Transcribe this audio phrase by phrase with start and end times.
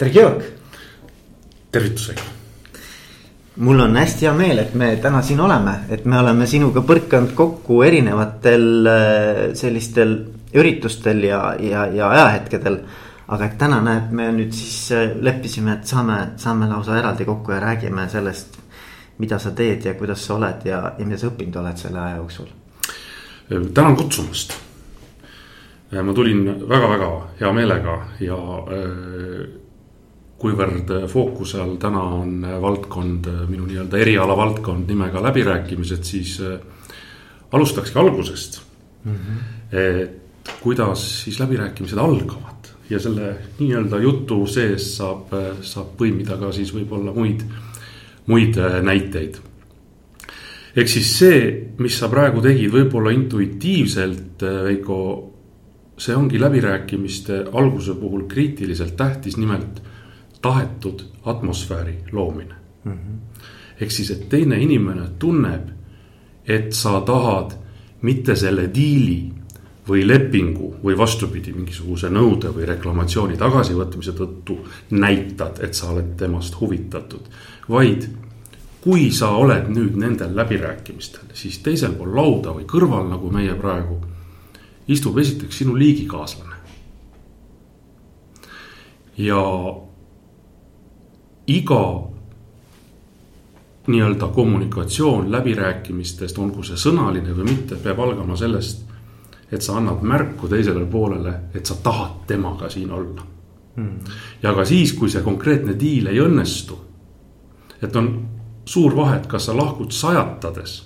[0.00, 0.42] tere, Georg.
[1.70, 2.22] tervitusega.
[3.56, 7.34] mul on hästi hea meel, et me täna siin oleme, et me oleme sinuga põrkanud
[7.36, 10.14] kokku erinevatel äh, sellistel
[10.56, 12.80] üritustel ja, ja, ja ajahetkedel.
[13.28, 17.52] aga et täna näed, me nüüd siis äh, leppisime, et saame, saame lausa eraldi kokku
[17.52, 18.56] ja räägime sellest,
[19.18, 22.16] mida sa teed ja kuidas sa oled ja, ja mida sa õppinud oled selle aja
[22.16, 22.48] jooksul.
[23.74, 24.56] tänan kutsumast.
[25.92, 27.10] ma tulin väga-väga
[27.40, 28.38] hea meelega ja
[30.40, 36.38] kuivõrd fookuse all täna on valdkond, minu nii-öelda eriala valdkond nimega läbirääkimised, siis
[37.52, 38.60] alustakski algusest
[39.04, 39.14] mm.
[39.14, 39.76] -hmm.
[39.76, 45.30] et kuidas siis läbirääkimised algavad ja selle nii-öelda jutu sees saab,
[45.62, 47.44] saab põimida ka siis võib-olla muid,
[48.26, 49.38] muid näiteid.
[50.76, 51.40] ehk siis see,
[51.78, 54.98] mis sa praegu tegid, võib-olla intuitiivselt, Veiko,
[55.98, 59.82] see ongi läbirääkimiste alguse puhul kriitiliselt tähtis, nimelt
[60.42, 62.54] tahetud atmosfääri loomine
[62.84, 62.92] mm.
[62.92, 63.42] -hmm.
[63.80, 65.68] ehk siis, et teine inimene tunneb,
[66.46, 67.52] et sa tahad
[68.02, 69.32] mitte selle diili
[69.88, 74.58] või lepingu või vastupidi, mingisuguse nõude või reklamatsiooni tagasivõtmise tõttu
[74.90, 77.20] näitad, et sa oled temast huvitatud.
[77.68, 78.08] vaid
[78.80, 83.98] kui sa oled nüüd nendel läbirääkimistel, siis teisel pool lauda või kõrval, nagu meie praegu,
[84.88, 86.56] istub esiteks sinu liigikaaslane.
[89.20, 89.36] ja
[91.50, 92.10] iga
[93.86, 98.84] nii-öelda kommunikatsioon läbirääkimistest, olgu see sõnaline või mitte, peab algama sellest,
[99.50, 103.24] et sa annad märku teisele poolele, et sa tahad temaga siin olla
[103.76, 104.12] mm..
[104.42, 106.78] ja ka siis, kui see konkreetne diil ei õnnestu.
[107.82, 108.12] et on
[108.64, 110.76] suur vahe, et kas sa lahkud sajatades,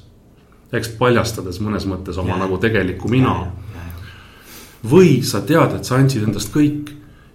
[0.72, 2.42] eks paljastades mõnes mõttes oma ja.
[2.46, 3.52] nagu tegelikku mina.
[4.90, 6.94] või sa tead, et sa andsid endast kõik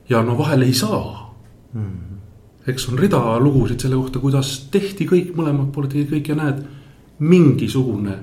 [0.09, 1.33] ja no vahel ei saa
[1.73, 2.08] mm
[2.69, 6.61] eks on rida lugusid selle kohta, kuidas tehti kõik, mõlemad pooled tegid kõik ja näed,
[7.19, 8.17] mingisugune.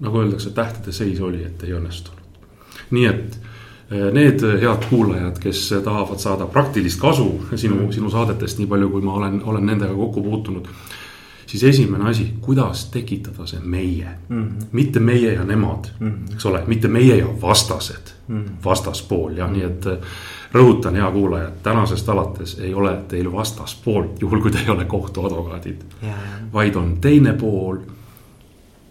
[0.00, 2.46] nagu öeldakse, tähtede seis oli, et ei õnnestunud.
[2.90, 3.36] nii et
[3.90, 9.04] eh, need head kuulajad, kes tahavad saada praktilist kasu sinu, sinu saadetest, nii palju kui
[9.04, 10.68] ma olen, olen nendega kokku puutunud.
[11.46, 14.66] siis esimene asi, kuidas tekitada see meie mm, -hmm.
[14.72, 16.34] mitte meie ja nemad mm, -hmm.
[16.34, 18.64] eks ole, mitte meie ja vastased mm, -hmm.
[18.64, 19.86] vastaspool ja mm nii et
[20.52, 24.84] rõhutan, hea kuulaja, et tänasest alates ei ole teil vastaspoolt, juhul kui te ei ole
[24.84, 25.82] kohtuadvokaadid.
[26.52, 27.76] vaid on teine pool,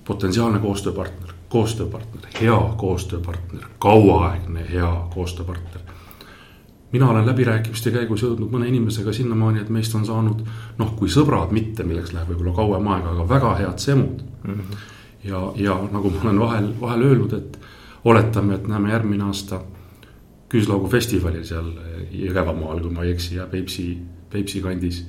[0.06, 5.82] potentsiaalne koostööpartner, koostööpartner, hea koostööpartner, kauaaegne hea koostööpartner.
[6.92, 10.42] mina olen läbirääkimiste käigus jõudnud mõne inimesega sinnamaani, et meist on saanud
[10.78, 14.54] noh, kui sõbrad mitte, milleks läheb võib-olla kauem aega, aga väga head semud mm.
[14.54, 14.78] -hmm.
[15.24, 17.60] ja, ja nagu ma olen vahel, vahel öelnud, et
[18.06, 19.62] oletame, et näeme järgmine aasta
[20.50, 21.68] Küüslaugu festivalil seal
[22.10, 23.92] Jõgevamaal, kui ma ei eksi, ja Peipsi,
[24.32, 25.06] Peipsi kandis.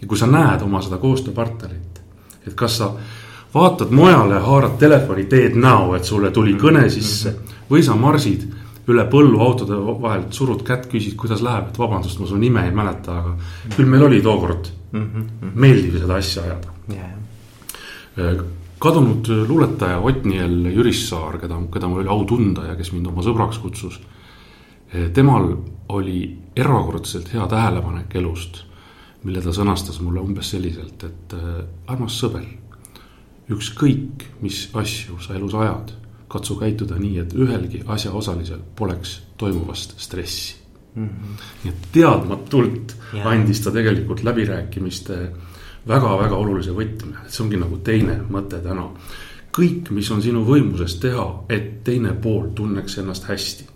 [0.00, 2.00] ja kui sa näed oma seda koostööpartnerit,
[2.46, 2.90] et kas sa
[3.54, 7.36] vaatad mujale, haarad telefoni, teed näo, et sulle tuli kõne sisse
[7.70, 8.48] või sa marsid
[8.90, 12.74] üle põllu autode vahelt, surud kätt, küsid, kuidas läheb, et vabandust, ma su nime ei
[12.74, 15.54] mäleta, aga küll meil oli tookord mm -hmm.
[15.54, 18.44] meeldiv seda asja ajada yeah..
[18.78, 23.58] kadunud luuletaja Otniel Jürissaar, keda, keda mul oli au tunda ja kes mind oma sõbraks
[23.62, 24.00] kutsus
[25.14, 25.48] temal
[25.88, 26.18] oli
[26.56, 28.62] erakordselt hea tähelepanek elust,
[29.24, 31.62] mille ta sõnastas mulle umbes selliselt, et eh,
[31.92, 32.44] armas sõber,
[33.52, 35.94] ükskõik, mis asju sa elus ajad,
[36.30, 40.54] katsu käituda nii, et ühelgi asjaosalisel poleks toimuvast stressi
[40.94, 41.08] mm.
[41.08, 41.42] -hmm.
[41.64, 43.28] nii et teadmatult ja.
[43.30, 45.18] andis ta tegelikult läbirääkimiste
[45.88, 48.88] väga-väga olulise võtme, et see ongi nagu teine mõte täna.
[49.54, 53.73] kõik, mis on sinu võimuses teha, et teine pool tunneks ennast hästi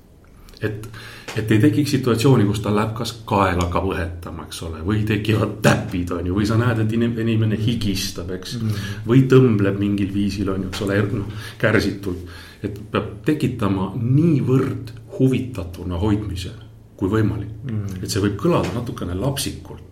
[0.63, 0.89] et,
[1.37, 5.59] et ei tekiks situatsiooni, kus tal läheb kas kael hakkab õhetama, eks ole, või tekivad
[5.65, 8.69] täpid, on ju, või sa näed, et inimene higistab, eks mm.
[8.69, 9.09] -hmm.
[9.09, 12.39] või tõmbleb mingil viisil, on ju, eks ole, noh, kärsitult.
[12.63, 16.51] et peab tekitama niivõrd huvitatuna hoidmise
[16.99, 17.71] kui võimalik mm.
[17.71, 18.03] -hmm.
[18.03, 19.85] et see võib kõlada natukene lapsikult.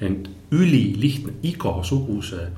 [0.00, 2.48] ent ülilihtne igasuguse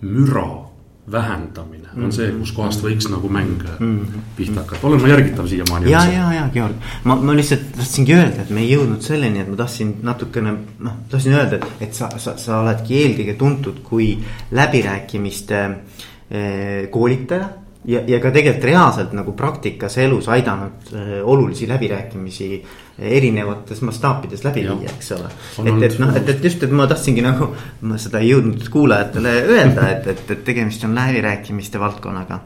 [0.00, 0.65] müra
[1.12, 4.22] vähendamine on see, kuskohast võiks nagu mäng mm.
[4.36, 5.90] pihta hakata, olen ma järgitav siiamaani?
[5.90, 9.50] ja, ja, ja Georg, ma, ma lihtsalt tahtsingi öelda, et me ei jõudnud selleni, et
[9.50, 10.56] ma tahtsin natukene
[10.86, 14.10] noh, tahtsin öelda, et, et sa, sa, sa oledki eelkõige tuntud kui
[14.56, 17.48] läbirääkimiste eh, koolitaja
[17.86, 22.50] ja, ja ka tegelikult reaalselt nagu praktikas elus aidanud äh, olulisi läbirääkimisi
[22.98, 25.28] erinevates mastaapides läbi viia, eks ole.
[25.64, 27.50] et, et noh, et, et just, et ma tahtsingi nagu,
[27.84, 32.40] ma seda ei jõudnud kuulajatele öelda, et, et, et tegemist on läbirääkimiste valdkonnaga.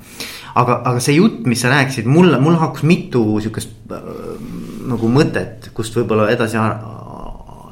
[0.54, 4.10] aga, aga see jutt, mis sa rääkisid, mulle, mul hakkas mitu sihukest äh,
[4.90, 6.58] nagu mõtet, kust võib-olla edasi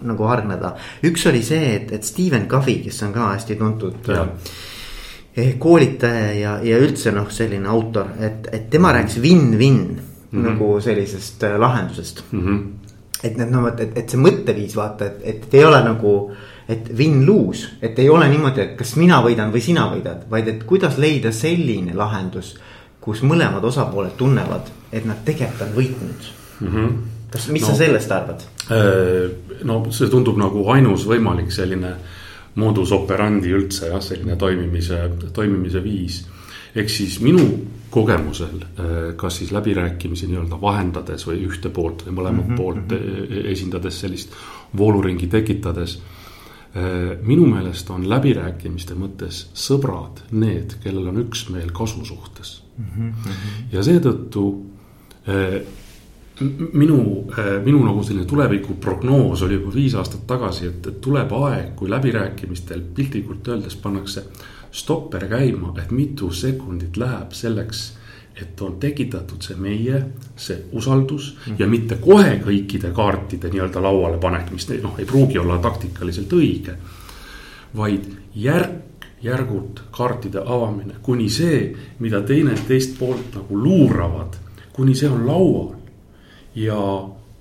[0.09, 0.76] nagu hargneda.
[1.06, 4.25] üks oli see, et, et Stephen Covey, kes on ka hästi tuntud ja.
[5.38, 9.99] Eh, koolitaja ja, ja üldse noh, selline autor, et, et tema rääkis win-win mm
[10.32, 10.46] -hmm.
[10.49, 12.40] nagu sellisest äh, lahendusest mm.
[12.40, 12.62] -hmm.
[13.23, 16.32] et need noh, et, et see mõtteviis vaata, et, et ei ole nagu
[16.69, 20.64] et win-lose, et ei ole niimoodi, et kas mina võidan või sina võidad, vaid et
[20.64, 22.56] kuidas leida selline lahendus,
[23.00, 26.29] kus mõlemad osapooled tunnevad, et nad tegelikult on võitnud
[26.61, 26.69] mm.
[26.75, 26.99] -hmm
[27.31, 28.43] kas, mis no, sa sellest arvad?
[28.73, 29.31] Äh,
[29.64, 31.94] no see tundub nagu ainus võimalik selline
[32.55, 35.00] modus operandi üldse jah, selline toimimise,
[35.35, 36.27] toimimise viis.
[36.75, 37.43] ehk siis minu
[37.91, 42.56] kogemusel, äh, kas siis läbirääkimisi nii-öelda vahendades või ühte poolt või mõlemat mm -hmm.
[42.56, 43.33] poolt mhm.
[43.33, 44.33] e-, esindades sellist
[44.77, 45.99] vooluringi tekitades.
[46.77, 52.85] Äh, minu meelest on läbirääkimiste mõttes sõbrad need, kellel on üksmeel kasu suhtes mm.
[52.85, 53.12] -hmm.
[53.73, 54.45] ja seetõttu
[56.73, 61.75] minu, äh, minu nagu selline tulevikuprognoos oli juba viis aastat tagasi, et, et tuleb aeg,
[61.76, 64.25] kui läbirääkimistel piltlikult öeldes pannakse
[64.70, 67.87] stopper käima, et mitu sekundit läheb selleks,
[68.38, 70.02] et on tekitatud see meie,
[70.37, 71.56] see usaldus mm -hmm.
[71.58, 76.75] ja mitte kohe kõikide kaartide nii-öelda lauale panek, mis noh, ei pruugi olla taktikaliselt õige.
[77.76, 78.05] vaid
[78.35, 84.37] järk, järgult kaartide avamine, kuni see, mida teine teist poolt nagu luuravad,
[84.73, 85.79] kuni see on laual
[86.59, 86.81] ja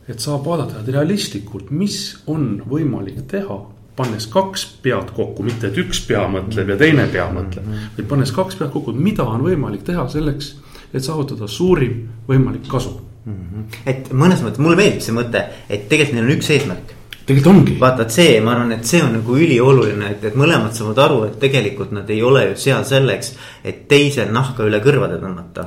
[0.08, 1.98] et saab vaadata realistlikult, mis
[2.32, 3.58] on võimalik teha
[3.98, 7.92] pannes kaks pead kokku, mitte et üks pea mõtleb ja teine pea mõtleb, mhm.
[7.98, 10.54] vaid pannes kaks pead kokku, mida on võimalik teha selleks,
[10.94, 12.94] et saavutada suurim võimalik kasu
[13.26, 13.34] mm.
[13.34, 13.80] -hmm.
[13.92, 16.94] et mõnes mõttes mulle meeldib see mõte, et tegelikult neil on üks eesmärk
[17.28, 17.76] tegelikult ongi.
[17.80, 21.18] vaata, et see, ma arvan, et see on nagu ülioluline, et, et mõlemad saavad aru,
[21.28, 23.34] et tegelikult nad ei ole ju seal selleks,
[23.68, 25.66] et teisel nahka üle kõrvade tõmmata.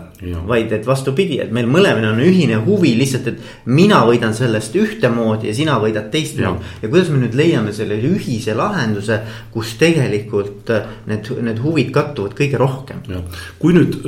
[0.49, 5.51] vaid et vastupidi, et meil mõlemal on ühine huvi lihtsalt, et mina võidan sellest ühtemoodi
[5.51, 6.73] ja sina võidad teistmoodi.
[6.83, 9.21] ja kuidas me nüüd leiame selle ühise lahenduse,
[9.53, 10.73] kus tegelikult
[11.11, 13.05] need, need huvid kattuvad kõige rohkem.
[13.59, 14.01] kui nüüd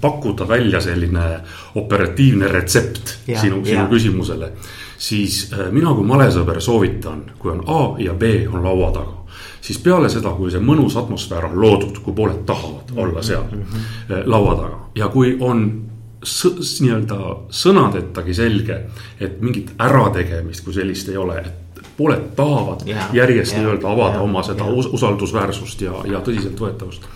[0.00, 1.26] pakkuda välja selline
[1.74, 4.52] operatiivne retsept ja, sinu, sinu küsimusele
[5.00, 9.16] siis äh, mina kui malesõber soovitan, kui on A ja B on laua taga
[9.60, 13.62] siis peale seda, kui see mõnus atmosfäär on loodud, kui pooled tahavad olla seal mm
[13.62, 14.22] -hmm.
[14.26, 17.16] laua taga ja kui on nii-öelda
[17.48, 18.76] sõnadetagi selge,
[19.20, 24.18] et mingit ärategemist kui sellist ei ole, et pooled tahavad yeah, järjest yeah, nii-öelda avada
[24.18, 24.92] yeah, oma seda yeah.
[24.92, 27.08] usaldusväärsust ja, ja tõsiseltvõetavust.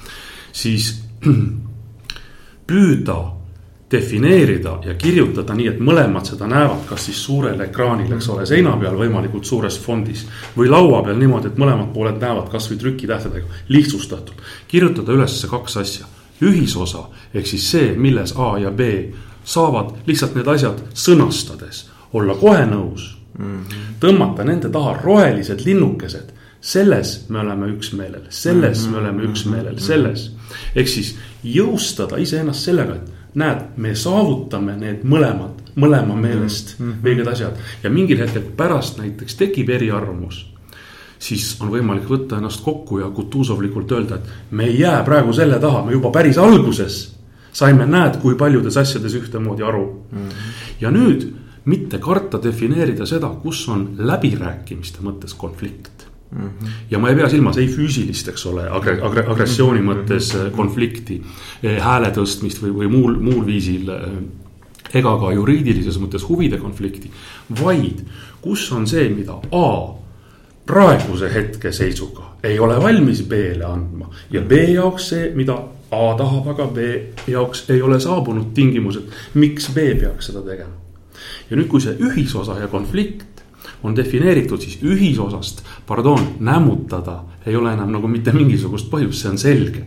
[0.53, 1.03] siis
[2.69, 3.19] püüda
[3.95, 8.75] defineerida ja kirjutada nii, et mõlemad seda näevad, kas siis suurel ekraanil, eks ole, seina
[8.81, 10.27] peal võimalikult suures fondis.
[10.57, 14.43] või laua peal niimoodi, et mõlemad pooled näevad kasvõi trükitähtedega, lihtsustatult.
[14.69, 16.07] kirjutada üles kaks asja,
[16.43, 18.91] ühisosa ehk siis see, milles A ja B
[19.45, 23.45] saavad lihtsalt need asjad sõnastades olla kohe nõus mm.
[23.45, 23.99] -hmm.
[24.01, 26.33] tõmmata nende taha rohelised linnukesed
[26.65, 28.93] selles me oleme üksmeelel, selles mm -hmm.
[28.93, 30.31] me oleme üksmeelel, selles.
[30.75, 37.07] ehk siis jõustada iseennast sellega, et näed, me saavutame need mõlemad, mõlema meelest mm -hmm.
[37.09, 37.57] õiged asjad.
[37.83, 40.55] ja mingil hetkel pärast näiteks tekib eriarvamus.
[41.19, 45.59] siis on võimalik võtta ennast kokku ja kutuusovlikult öelda, et me ei jää praegu selle
[45.59, 47.15] taha, me juba päris alguses
[47.53, 50.19] saime, näed, kui paljudes asjades ühtemoodi aru mm.
[50.19, 50.33] -hmm.
[50.81, 51.33] ja nüüd
[51.65, 56.69] mitte karta defineerida seda, kus on läbirääkimiste mõttes konflikt Mm -hmm.
[56.91, 59.97] ja ma ei pea silmas ei füüsilist, eks ole, agre-, agre-, agressiooni mm -hmm.
[59.97, 61.23] mõttes äh, konflikti,
[61.65, 63.91] äh, hääle tõstmist või, või muul, muul viisil.
[63.91, 64.11] Äh,
[64.95, 67.11] ega ka juriidilises mõttes huvide konflikti,
[67.61, 68.05] vaid
[68.41, 69.95] kus on see, mida A
[70.67, 75.59] praeguse hetkeseisuga ei ole valmis B-le andma ja B jaoks see, mida
[75.91, 76.79] A tahab, aga B
[77.29, 80.73] jaoks ei ole saabunud tingimused, miks B peaks seda tegema.
[81.51, 83.34] ja nüüd, kui see ühisosa ja konflikt
[83.85, 89.39] on defineeritud siis ühisosast, pardon, nämmutada ei ole enam nagu mitte mingisugust põhjust, see on
[89.39, 89.85] selge.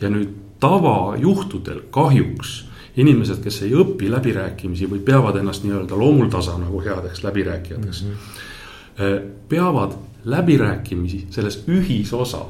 [0.00, 2.66] ja nüüd tavajuhtudel kahjuks
[3.00, 8.10] inimesed, kes ei õpi läbirääkimisi või peavad ennast nii-öelda loomuldasa nagu headeks läbirääkijateks mm.
[8.10, 9.30] -hmm.
[9.48, 9.94] peavad
[10.24, 12.44] läbirääkimisi selles ühisosa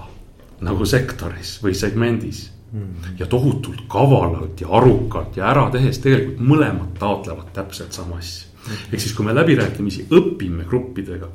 [0.60, 2.80] nagu sektoris või segmendis mm.
[2.80, 3.18] -hmm.
[3.18, 9.00] ja tohutult kavalalt ja arukalt ja ära tehes tegelikult mõlemad taotlevad täpselt sama asja ehk
[9.00, 11.30] siis, kui me läbirääkimisi õpime gruppidega,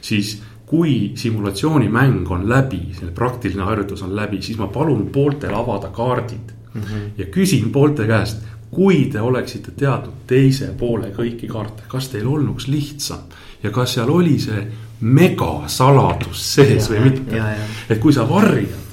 [0.00, 0.38] siis
[0.70, 6.52] kui simulatsioonimäng on läbi, selle praktiline harjutus on läbi, siis ma palun pooltel avada kaardid
[6.74, 6.80] mm.
[6.80, 7.08] -hmm.
[7.18, 12.68] ja küsin poolte käest, kui te oleksite teadnud teise poole kõiki kaarte, kas teil olnuks
[12.68, 13.26] lihtsam
[13.62, 14.62] ja kas seal oli see
[15.00, 17.42] megasaladus sees ja, või mitte.
[17.88, 18.88] et kui sa varjad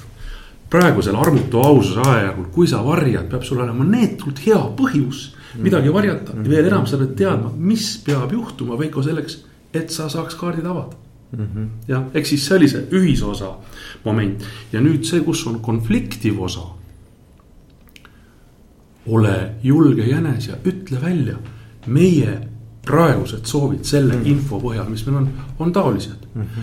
[0.70, 6.32] praegusel armutu aususe ajajärgul, kui sa varjad, peab sul olema neetult hea põhjus midagi varjata
[6.36, 10.66] ja veel enam sa pead teadma, mis peab juhtuma, Veiko, selleks, et sa saaks kaardid
[10.66, 10.96] avada
[11.32, 11.68] mm -hmm.
[11.88, 13.54] jah, ehk siis see oli see ühisosa
[14.04, 16.60] moment ja nüüd see, kus on konfliktiv osa.
[19.06, 21.36] ole julge jänes ja ütle välja,
[21.86, 22.38] meie
[22.84, 24.26] praegused soovid selle mm -hmm.
[24.26, 25.28] info põhjal, mis meil on,
[25.58, 26.42] on taolised mm.
[26.42, 26.62] -hmm.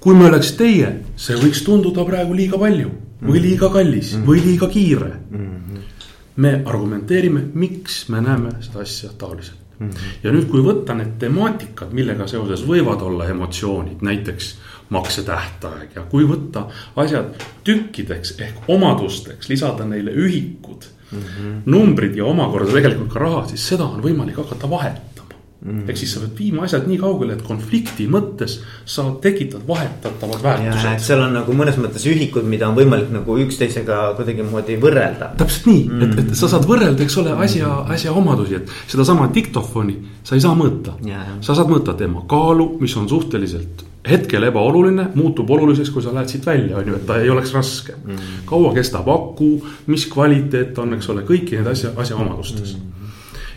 [0.00, 2.90] kui me oleks teie, see võiks tunduda praegu liiga palju
[3.22, 3.42] või mhm.
[3.46, 4.26] liiga kallis mm -hmm.
[4.26, 5.38] või liiga kiire mm.
[5.38, 5.71] -hmm.
[6.36, 9.88] Me argumenteerime, miks me näeme seda asja taoliselt mm.
[9.88, 10.18] -hmm.
[10.22, 14.56] ja nüüd, kui võtta need temaatikad, millega seoses võivad olla emotsioonid, näiteks
[14.92, 21.62] maksetähtaeg ja kui võtta asjad tükkideks ehk omadusteks, lisada neile ühikud mm, -hmm.
[21.66, 25.11] numbrid ja omakorda tegelikult ka raha, siis seda on võimalik hakata vahetama
[25.62, 25.84] Mm.
[25.86, 28.56] ehk siis sa pead viima asjad nii kaugele, et konflikti mõttes
[28.88, 31.04] sa tekitad vahetatavad väärtused.
[31.04, 35.28] seal on nagu mõnes mõttes ühikud, mida on võimalik nagu üksteisega kuidagimoodi võrrelda.
[35.38, 39.28] täpselt nii mm., et, et sa saad võrrelda, eks ole, asja, asja omadusi, et sedasama
[39.34, 39.94] diktofoni
[40.26, 40.96] sa ei saa mõõta.
[41.40, 46.32] sa saad mõõta tema kaalu, mis on suhteliselt hetkel ebaoluline, muutub oluliseks, kui sa lähed
[46.32, 48.42] siit välja, on ju, et ta ei oleks raske mm..
[48.50, 49.52] kaua kestab aku,
[49.86, 52.98] mis kvaliteet on, eks ole, kõiki neid asja, asjaomadustes mm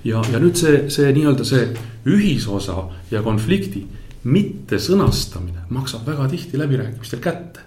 [0.06, 1.68] ja, ja nüüd see, see nii-öelda see
[2.06, 3.86] ühisosa ja konflikti
[4.26, 7.66] mittesõnastamine maksab väga tihti läbirääkimistel kätte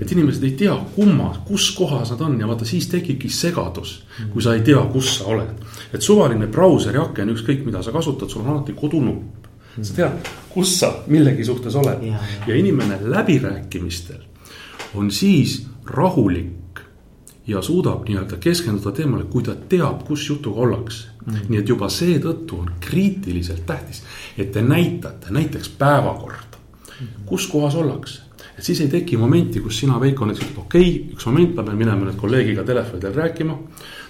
[0.00, 3.98] et inimesed ei tea, kummas, kus kohas nad on ja vaata, siis tekibki segadus,
[4.32, 5.52] kui sa ei tea, kus sa oled.
[5.92, 9.48] et suvaline brauseri aken, ükskõik mida sa kasutad, sul on alati kodunupp.
[9.80, 12.46] sa tead, kus sa millegi suhtes oled ja, ja.
[12.46, 14.20] ja inimene läbirääkimistel
[14.94, 16.80] on siis rahulik
[17.46, 21.46] ja suudab nii-öelda keskenduda teemale, kui ta teab, kus jutuga ollakse mm..
[21.48, 24.02] nii et juba seetõttu on kriitiliselt tähtis,
[24.38, 28.22] et te näitate näiteks päevakorda mm., kus kohas ollakse.
[28.58, 31.66] et siis ei teki momenti, kus sina, Veiko, näiteks ütled, okei okay,, üks moment, ma
[31.68, 33.58] pean minema nüüd kolleegiga telefoni teel rääkima.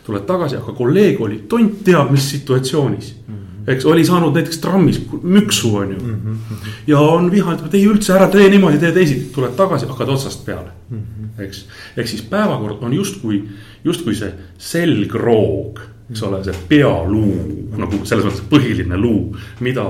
[0.06, 5.00] tuled tagasi, aga kolleeg oli tont teab mis situatsioonis mm eks oli saanud näiteks trammis
[5.22, 6.22] müksu, on ju mm.
[6.26, 6.68] -hmm.
[6.86, 10.44] ja on vihane, et ei üldse ära tee niimoodi, tee teisiti, tuled tagasi, hakkad otsast
[10.44, 10.98] peale mm.
[10.98, 11.42] -hmm.
[11.42, 11.66] eks,
[11.96, 13.44] ehk siis päevakord on justkui,
[13.84, 17.32] justkui see selgroog eks ole, see pealuu
[17.78, 19.32] nagu selles mõttes põhiline luu,
[19.64, 19.86] mida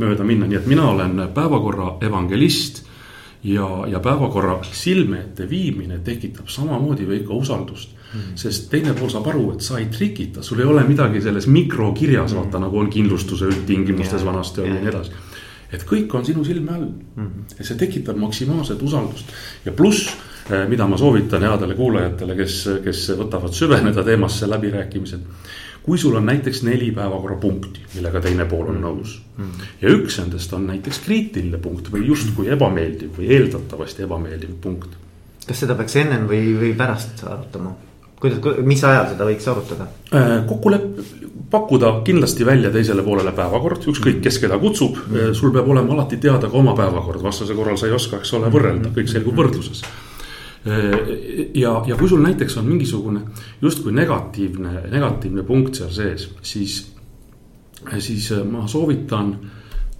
[0.00, 2.86] mööda minna, nii et mina olen päevakorra evangelist.
[3.44, 8.20] ja, ja päevakorra silme ette viimine tekitab samamoodi Veiko usaldust mm.
[8.20, 8.36] -hmm.
[8.36, 12.32] sest teine pool saab aru, et sa ei trikita, sul ei ole midagi selles mikrokirjas
[12.32, 12.42] mm, -hmm.
[12.42, 15.10] vaata nagu on kindlustuse üldtingimustes vanasti oli ja nii edasi
[15.72, 17.26] et kõik on sinu silme all mm.
[17.26, 17.54] -hmm.
[17.58, 19.26] ja see tekitab maksimaalset usaldust
[19.64, 20.16] ja pluss
[20.50, 25.20] Eh, mida ma soovitan headele kuulajatele, kes, kes võtavad süveneda teemasse läbirääkimised.
[25.82, 29.18] Kui sul on näiteks neli päevakorrapunkti, millega teine pool on nõus
[29.80, 34.98] ja üks nendest on näiteks kriitiline punkt või justkui ebameeldiv või eeldatavasti ebameeldiv punkt.
[35.46, 37.72] kas seda peaks ennem või, või pärast arutama?
[38.20, 39.86] kuidas, mis ajal seda võiks arutada?
[40.12, 41.06] Eh, kokkulepe,
[41.50, 46.20] pakkuda kindlasti välja teisele poolele päevakord, ükskõik kes keda kutsub mm., sul peab olema alati
[46.20, 49.82] teada ka oma päevakord, vastasel korral sa ei oska, eks ole, võrrelda, kõik selgub võrdluses
[51.54, 53.20] ja, ja kui sul näiteks on mingisugune
[53.62, 56.74] justkui negatiivne, negatiivne punkt seal sees, siis,
[57.98, 59.32] siis ma soovitan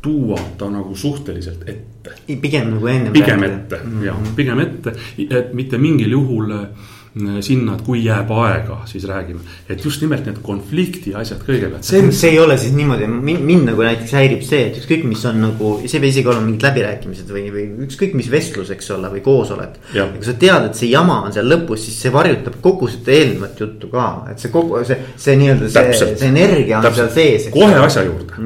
[0.02, 2.12] tuua ta nagu suhteliselt ette.
[2.40, 3.11] pigem nagu enne.
[3.11, 4.05] pigem ette mm -hmm.
[4.05, 4.95] jah, pigem ette,
[5.31, 7.00] et mitte mingil juhul äh, Äh,
[7.43, 9.40] sinna, et kui jääb aega, siis räägime.
[9.69, 11.83] et just nimelt need konflikti asjad kõigepealt.
[11.83, 15.40] see, see ei ole siis niimoodi, mind nagu näiteks häirib see, et ükskõik, mis on
[15.43, 19.11] nagu, see ei pea isegi olema mingid läbirääkimised või, või ükskõik, mis vestlus, eks ole,
[19.17, 19.81] või koosolek.
[19.97, 23.17] ja kui sa tead, et see jama on seal lõpus, siis see varjutab kogu seda
[23.17, 27.11] eelnevat juttu ka, et see kogu see, see nii-öelda see, see energia on Täpselt.
[27.17, 27.50] seal sees.
[27.57, 28.38] kohe asja juurde.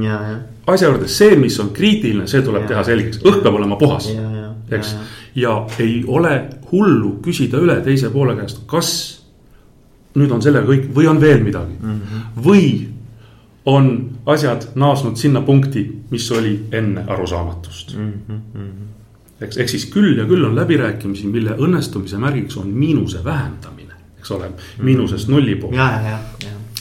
[0.73, 2.73] asja juurde, see, mis on kriitiline, see tuleb ja.
[2.73, 4.09] teha selgeks, õhk peab olema puhas,
[4.73, 4.97] eks
[5.35, 8.91] ja ei ole hullu küsida üle teise poole käest, kas
[10.15, 12.01] nüüd on sellega kõik või on veel midagi mm.
[12.01, 12.43] -hmm.
[12.45, 12.67] või
[13.67, 13.89] on
[14.27, 18.13] asjad naasnud sinna punkti, mis oli enne arusaamatust mm.
[18.29, 18.71] -hmm.
[19.41, 24.31] eks, ehk siis küll ja küll on läbirääkimisi, mille õnnestumise märgiks on miinuse vähendamine, eks
[24.31, 25.77] ole, miinusest nulli poole.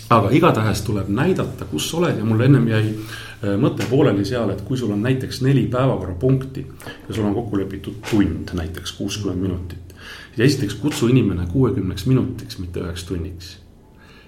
[0.10, 2.96] aga igatahes tuleb näidata, kus oled ja mul ennem jäi
[3.33, 6.66] Äh, mõte pooleli seal, et kui sul on näiteks neli päevakorrapunkti
[7.08, 9.96] ja sul on kokku lepitud tund, näiteks kuuskümmend minutit.
[10.36, 13.58] siis esiteks kutsu inimene kuuekümneks minutiks, mitte üheks tunniks.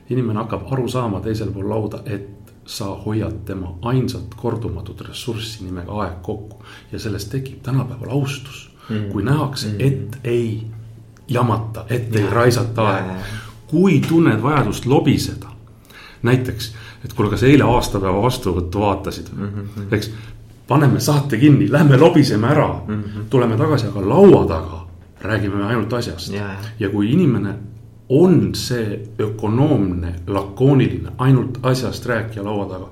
[0.09, 2.29] inimene hakkab aru saama teisel pool lauda, et
[2.65, 9.11] sa hoiad tema ainsat kordumatut ressurssi nimega aeg kokku ja sellest tekib tänapäeval austus mm..
[9.11, 9.75] kui nähakse, mm.
[9.79, 10.67] et ei
[11.27, 13.15] jamata, et ei raisata aega,
[13.67, 15.49] kui tunned vajadust lobiseda,
[16.23, 16.73] näiteks
[17.05, 19.93] et kuule, kas eile aastapäeva vastuvõttu vaatasid mm, -hmm.
[19.93, 20.11] eks.
[20.67, 23.29] paneme saate kinni, lähme lobiseme ära mm, -hmm.
[23.29, 24.85] tuleme tagasi, aga laua taga
[25.21, 26.57] räägime me ainult asjast yeah..
[26.79, 27.53] ja kui inimene
[28.09, 32.89] on see ökonoomne, lakooniline, ainult asjast rääkija laua taga.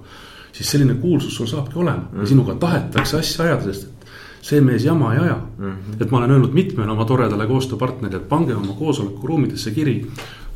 [0.51, 2.19] siis selline kuulsus sul saabki olema mm -hmm.
[2.19, 4.07] ja sinuga tahetakse asja ajada, sest et
[4.41, 5.65] see mees jama ei aja mm.
[5.65, 6.01] -hmm.
[6.01, 10.07] et ma olen öelnud mitmele oma toredale koostööpartnerile, et pange oma koosolekuruumidesse kiri.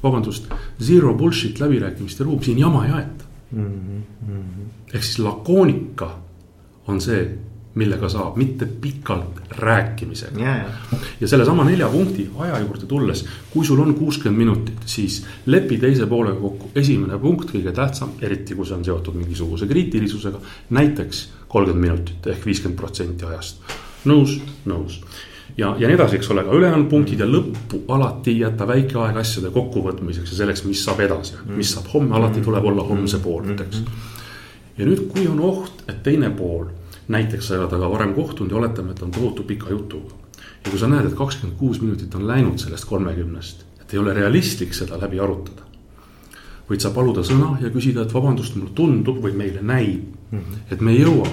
[0.04, 0.46] vabandust,
[0.82, 4.04] zero bullshit läbirääkimiste ruum, siin jama ei aeta mm.
[4.28, 4.66] -hmm.
[4.94, 6.20] ehk siis lakoonika
[6.88, 7.38] on see
[7.78, 10.66] millega saab, mitte pikalt rääkimisega yeah..
[11.22, 16.08] ja sellesama nelja punkti aja juurde tulles, kui sul on kuuskümmend minutit, siis lepi teise
[16.10, 20.42] poolega kokku, esimene punkt, kõige tähtsam, eriti kui see on seotud mingisuguse kriitilisusega.
[20.70, 23.62] näiteks kolmkümmend minutit ehk viiskümmend protsenti ajast,
[24.06, 25.02] nõus, nõus
[25.58, 29.18] ja, ja nii edasi, eks ole, aga ülejäänud punktid ja lõppu alati jätta väike aeg
[29.22, 33.54] asjade kokkuvõtmiseks ja selleks, mis saab edasi, mis saab homme, alati tuleb olla homse poolt,
[33.66, 33.82] eks.
[34.78, 36.68] ja nüüd, kui on oht, et teine pool
[37.08, 40.14] näiteks sa ei ole temaga varem kohtunud ja oletame, et on tohutu pika jutuga.
[40.66, 44.14] ja kui sa näed, et kakskümmend kuus minutit on läinud sellest kolmekümnest, et ei ole
[44.14, 45.64] realistlik seda läbi arutada.
[46.70, 50.72] võid sa paluda sõna ja küsida, et vabandust, mulle tundub või meile näib -hmm.
[50.72, 51.28] et me ei jõua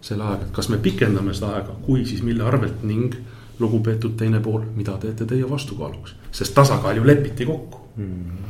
[0.00, 3.14] selle ajaga, et kas me pikendame seda aega, kui, siis mille arvelt ning
[3.58, 8.44] lugupeetud teine pool, mida teete teie vastukaaluks, sest tasakaal ju lepiti kokku mm.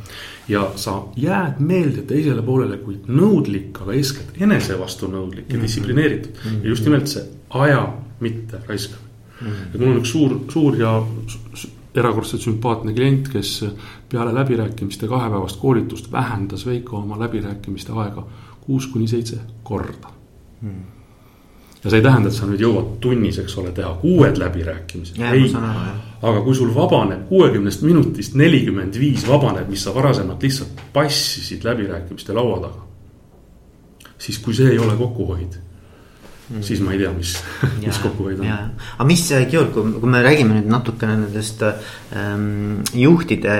[0.51, 5.65] ja sa jääd meelde teisele poolele kui nõudlik, aga eeskätt enese vastu nõudlik ja mhm.
[5.65, 6.49] distsiplineeritud mm.
[6.51, 6.63] -hmm.
[6.63, 9.09] ja just nimelt see aja mitte raiskamine
[9.41, 9.47] mm.
[9.47, 9.75] -hmm.
[9.75, 10.91] et mul on üks suur, suur ja
[11.95, 13.65] erakordselt sümpaatne klient, kes
[14.09, 18.27] peale läbirääkimiste kahepäevast koolitust vähendas Veiko oma läbirääkimiste aega
[18.61, 20.11] kuus kuni seitse korda
[20.61, 20.96] mm
[21.83, 25.19] ja see ei tähenda, et sa nüüd jõuad tunnis, eks ole, teha uued läbirääkimised.
[25.21, 25.51] ei,
[26.21, 32.33] aga kui sul vabaneb kuuekümnest minutist nelikümmend viis vabaneb, mis sa varasemalt lihtsalt passisid läbirääkimiste
[32.33, 32.85] laua taga.
[34.17, 35.66] siis, kui see ei ole kokkuhoid
[36.47, 36.61] Mm.
[36.63, 37.33] siis ma ei tea, mis,
[37.83, 38.51] mis kokkuhoid on.
[38.95, 43.57] aga mis, Georg, kui me räägime nüüd natukene nendest ähm, juhtide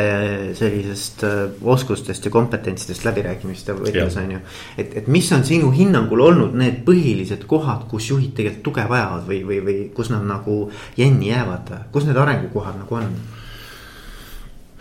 [0.55, 4.41] sellisest äh, oskustest ja kompetentsidest läbirääkimiste võtmes on ju.
[4.79, 9.27] et, et mis on sinu hinnangul olnud need põhilised kohad, kus juhid tegelikult tuge vajavad
[9.27, 10.59] või, või, või kus nad nagu
[10.95, 13.11] jänni jäävad, kus need arengukohad nagu on?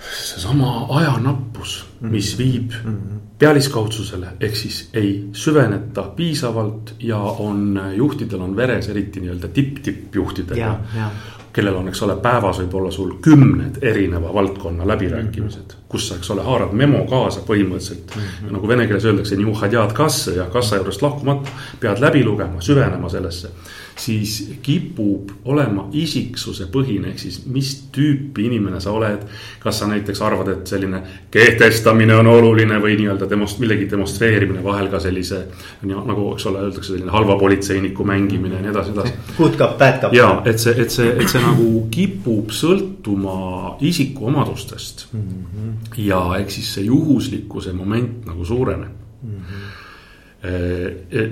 [0.06, 2.38] seesama ajanappus, mis mhm.
[2.38, 10.70] viib pealiskaudsusele, ehk siis ei süveneta piisavalt ja on, juhtidel on veres, eriti nii-öelda tipp-tippjuhtidega.
[11.52, 15.84] kellel on, eks ole, päevas võib-olla sul kümned erineva valdkonna läbirääkimised -hmm.
[15.88, 18.22] kus sa, eks ole, haarad memo kaasa põhimõtteliselt mm.
[18.22, 18.52] -hmm.
[18.52, 19.36] nagu vene keeles öeldakse,
[19.92, 23.48] kassa ja kassa juurest lahkumata, pead läbi lugema, süvenema sellesse
[23.98, 29.22] siis kipub olema isiksuse põhine, ehk siis mis tüüpi inimene sa oled.
[29.60, 34.88] kas sa näiteks arvad, et selline kehtestamine on oluline või nii-öelda demonst-, millegi demonstreerimine vahel
[34.92, 35.46] ka sellise.
[35.82, 39.12] nagu, eks ole, öeldakse selline halva politseiniku mängimine ja nii edasi, edasi.
[39.38, 40.14] Good cup, bad cup.
[40.14, 45.20] ja et see, et see, et see nagu kipub sõltuma isikuomadustest mm.
[45.20, 45.72] -hmm.
[46.04, 48.90] ja eks siis see juhuslikkuse moment nagu suureneb
[49.22, 49.30] mm.
[49.30, 49.40] -hmm.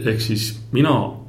[0.09, 1.23] ehk siis mina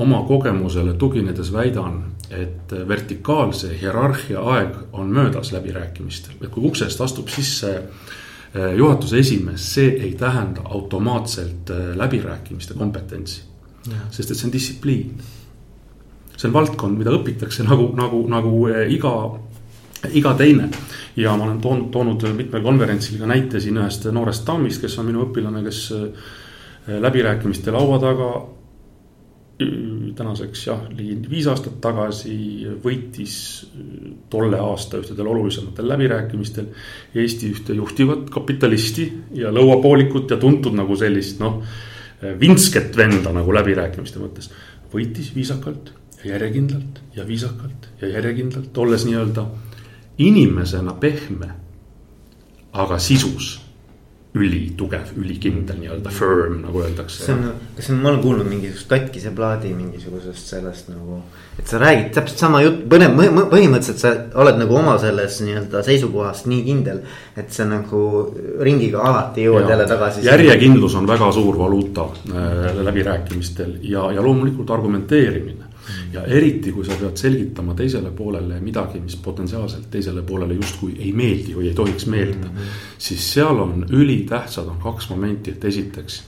[0.00, 7.28] oma kogemusele tuginedes väidan, et vertikaalse hierarhia aeg on möödas läbirääkimistel, et kui uksest astub
[7.28, 13.42] sisse eh, juhatuse esimees, see ei tähenda automaatselt eh, läbirääkimiste kompetentsi.
[14.10, 15.14] sest et see on distsipliin.
[16.36, 19.14] see on valdkond, mida õpitakse nagu, nagu, nagu eh, iga,
[20.12, 20.70] iga teine.
[21.16, 25.10] ja ma olen toonud, toonud mitmel konverentsil ka näite siin ühest noorest daamist, kes on
[25.10, 25.92] minu õpilane, kes
[27.00, 28.30] läbirääkimiste laua taga
[30.16, 32.34] tänaseks jah, ligi viis aastat tagasi
[32.82, 33.34] võitis
[34.30, 36.66] tolle aasta ühtedel olulisematel läbirääkimistel.
[37.14, 39.06] Eesti ühte juhtivat kapitalisti
[39.38, 41.62] ja lõuapoolikut ja tuntud nagu sellist noh,
[42.40, 44.50] vintsket venda nagu läbirääkimiste mõttes.
[44.90, 45.92] võitis viisakalt
[46.24, 49.46] ja järjekindlalt ja viisakalt ja järjekindlalt, olles nii-öelda
[50.18, 51.48] inimesena pehme,
[52.72, 53.69] aga sisus
[54.34, 57.24] ülitugev, ülikindel nii-öelda firm nagu öeldakse.
[57.24, 61.18] see on, kas see on, ma olen kuulnud mingisugust katkise plaadi mingisugusest sellest nagu.
[61.58, 63.16] et sa räägid täpselt sama jutt, põnev,
[63.50, 64.12] põhimõtteliselt sa
[64.44, 67.00] oled nagu oma selles nii-öelda seisukohast nii kindel.
[67.42, 68.04] et sa nagu
[68.62, 70.26] ringiga alati jõuad ja, jälle tagasi.
[70.28, 75.69] järjekindlus on väga suur valuuta äh, läbirääkimistel ja, ja loomulikult argumenteerimine
[76.12, 81.12] ja eriti, kui sa pead selgitama teisele poolele midagi, mis potentsiaalselt teisele poolele justkui ei
[81.12, 82.56] meeldi või ei tohiks meeldida mm.
[82.56, 82.80] -hmm.
[82.98, 86.22] siis seal on ülitähtsad on kaks momenti, et esiteks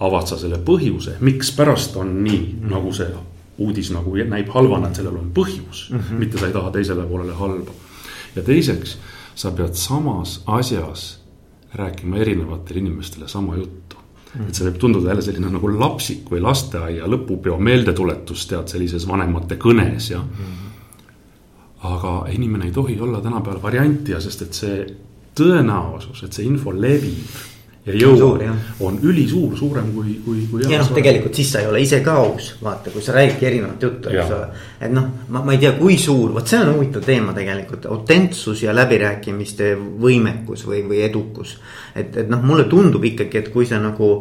[0.00, 2.70] avad sa selle põhjuse, mikspärast on nii mm, -hmm.
[2.70, 3.10] nagu see
[3.58, 6.18] uudis nagu näib halvana, et sellel on põhjus mm, -hmm.
[6.18, 7.70] mitte sa ei taha teisele poolele halba.
[8.36, 8.98] ja teiseks,
[9.34, 11.20] sa pead samas asjas
[11.74, 13.93] rääkima erinevatele inimestele sama juttu
[14.42, 19.58] et see võib tunduda jälle selline nagu lapsik või lasteaia lõpupeo meeldetuletus, tead, sellises vanemate
[19.60, 20.22] kõnes ja.
[21.84, 24.78] aga inimene ei tohi olla tänapäeval variantija, sest et see
[25.38, 27.53] tõenäosus, et see info levib
[27.86, 28.44] ja jõuad,
[28.80, 30.62] on ülisuur, suurem kui, kui, kui.
[30.70, 33.82] ja noh, tegelikult siis sa ei ole ise ka aus, vaata, kui sa räägidki erinevat
[33.84, 34.46] juttu, eks ole.
[34.80, 38.64] et noh, ma, ma ei tea, kui suur, vot see on huvitav teema tegelikult, autentsus
[38.64, 41.58] ja läbirääkimiste võimekus või, või edukus.
[41.94, 44.14] et, et noh, mulle tundub ikkagi, et kui sa nagu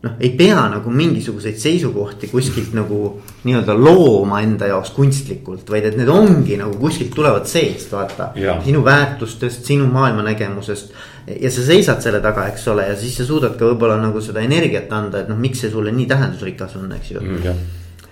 [0.00, 5.98] noh, ei pea nagu mingisuguseid seisukohti kuskilt nagu nii-öelda looma enda jaoks kunstlikult, vaid et
[6.00, 8.30] need ongi nagu kuskilt tulevad seest, vaata.
[8.64, 10.94] sinu väärtustest, sinu maailmanägemusest.
[11.26, 14.42] Ja sa seisad selle taga, eks ole, ja siis sa suudad ka võib-olla nagu seda
[14.44, 17.64] energiat anda, et noh, miks see sulle nii tähendusrikas on, eks ju mm,.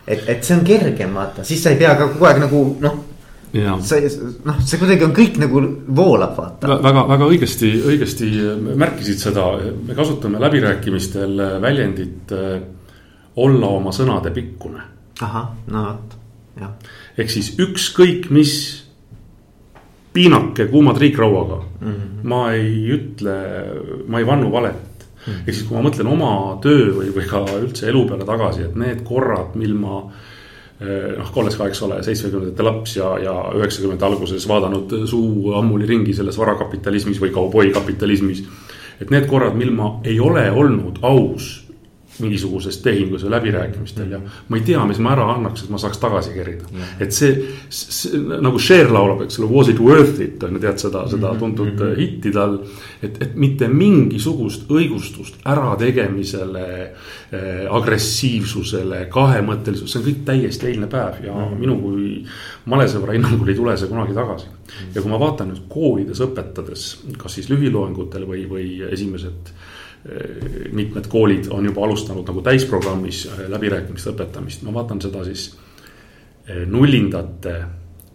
[0.07, 3.05] et, et see on kergem, vaata, siis sa ei pea ka kogu aeg nagu noh
[3.53, 4.09] see,
[4.45, 5.63] noh, see kuidagi on kõik nagu
[5.97, 6.79] voolab, vaata.
[6.85, 8.29] väga, väga õigesti, õigesti
[8.79, 9.47] märkisid seda,
[9.87, 12.59] me kasutame läbirääkimistel väljendit äh,
[13.41, 14.85] olla oma sõnade pikkune.
[15.25, 16.19] ahah, no vot,
[16.61, 16.75] jah.
[17.17, 18.53] ehk siis ükskõik, mis
[20.19, 22.25] piinake kuuma triikrauaga mm, -hmm.
[22.29, 23.37] ma ei ütle,
[24.09, 25.45] ma ei vannu valet mm -hmm..
[25.47, 28.77] ehk siis, kui ma mõtlen oma töö või, või ka üldse elu peale tagasi, et
[28.77, 30.03] need korrad, mil ma
[30.79, 35.89] Eh, noh, olles ka, eks ole, seitsmekümnendate laps ja, ja üheksakümnendate alguses vaadanud suu ammuli
[35.91, 38.45] ringi selles varakapitalismis või kauboikapitalismis.
[39.03, 41.49] et need korrad, mil ma ei ole olnud aus
[42.23, 46.01] mingisuguses tehingus või läbirääkimistel ja ma ei tea, mis ma ära annaks, et ma saaks
[46.03, 46.69] tagasi kerida.
[47.01, 47.35] et see,
[47.69, 51.33] see, nagu Cher laulab, eks ole, was it worth it on ju, tead seda, seda
[51.33, 51.97] mhm, tuntud mm -hmm.
[52.01, 52.59] hitti tal.
[53.03, 61.25] et, et mitte mingisugust õigustust ärategemisele äh,, agressiivsusele, kahemõttelisus, see on kõik täiesti eilne päev
[61.25, 61.59] ja mm -hmm.
[61.59, 62.25] minu kui
[62.65, 64.47] malesõbra hinnangul ei tule see kunagi tagasi.
[64.95, 66.87] ja kui ma vaatan nüüd koolides õpetades,
[67.19, 69.53] kas siis lühiloengutel või, või esimesed
[70.73, 75.51] mitmed koolid on juba alustanud nagu täisprogrammis eh, läbirääkimiste õpetamist, ma vaatan seda siis
[76.47, 77.55] eh, nullindate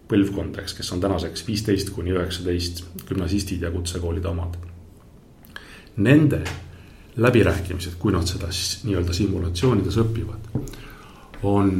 [0.08, 4.56] põlvkonda, eks, kes on tänaseks viisteist kuni üheksateist, gümnasistid ja kutsekoolide omad.
[5.96, 6.42] Nende
[7.16, 10.50] läbirääkimised, kui nad seda siis nii-öelda simulatsioonides õpivad,
[11.46, 11.70] on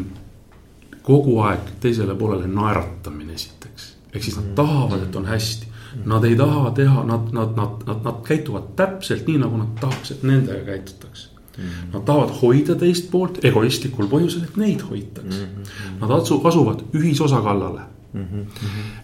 [1.05, 3.95] kogu aeg teisele poolele naeratamine esiteks.
[4.15, 5.74] ehk siis nad tahavad, et on hästi
[6.05, 10.11] Nad ei taha teha, nad, nad, nad, nad, nad käituvad täpselt nii, nagu nad tahaks,
[10.11, 11.29] et nendega käitutakse.
[11.57, 11.93] -hmm.
[11.93, 15.45] Nad tahavad hoida teist poolt egoistlikul põhjusel, et neid hoitaks mm.
[15.45, 16.01] -hmm.
[16.01, 17.81] Nad asu, asuvad ühisosa kallale.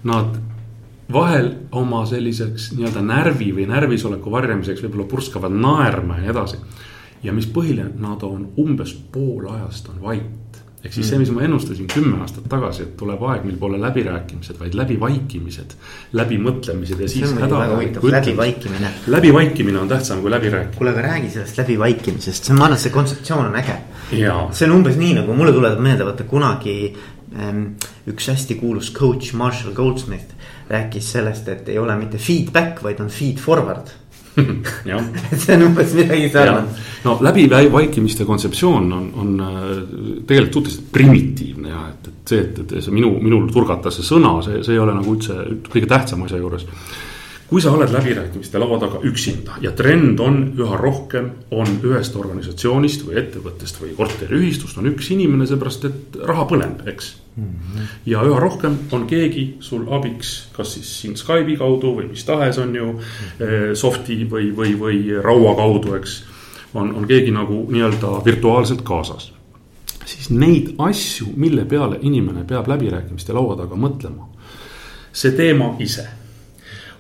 [0.05, 0.39] Nad
[1.13, 6.57] vahel oma selliseks nii-öelda närvi või närvisoleku varjamiseks võib-olla purskavad naerma ja nii edasi.
[7.23, 10.23] ja mis põhiline, nad on umbes pool ajast on vait
[10.85, 14.57] ehk siis see, mis ma ennustasin kümme aastat tagasi, et tuleb aeg, mil pole läbirääkimised,
[14.61, 15.77] vaid läbivaikimised,
[16.17, 18.93] läbimõtlemised ja siis hädavajaliku läbivaikimine.
[19.15, 20.79] läbivaikimine on tähtsam kui läbirääkimine.
[20.79, 23.79] kuule, aga räägi sellest läbivaikimisest, see, ma arvan, et see kontseptsioon on äge.
[24.11, 26.77] see on umbes nii, nagu mulle tuleb meelde, vaata kunagi
[27.37, 27.65] ähm,
[28.09, 30.39] üks hästi kuulus coach Marshall Goldsmith
[30.71, 33.91] rääkis sellest, et ei ole mitte feedback, vaid on feed forward
[35.43, 36.81] see on umbes midagi sarnast.
[37.05, 39.69] no läbivaikimiste kontseptsioon on, on äh,
[40.27, 44.37] tegelikult suhteliselt primitiivne ja et, et see, et, et see minu, minul turgatas see sõna,
[44.47, 45.39] see, see ei ole nagu üldse
[45.71, 46.67] kõige tähtsam asja juures
[47.51, 53.03] kui sa oled läbirääkimiste laua taga üksinda ja trend on üha rohkem, on ühest organisatsioonist
[53.09, 57.17] või ettevõttest või korteriühistust on üks inimene, seepärast et raha põleb, eks.
[58.07, 62.59] Ja üha rohkem on keegi sul abiks, kas siis siin Skype'i kaudu või mis tahes,
[62.59, 62.99] on ju mm.
[62.99, 63.75] -hmm.
[63.75, 66.23] Soft'i või, või, või Raua kaudu, eks.
[66.75, 69.33] on, on keegi nagu nii-öelda virtuaalselt kaasas.
[70.05, 74.27] siis neid asju, mille peale inimene peab läbirääkimiste laua taga mõtlema.
[75.13, 76.09] see teema ise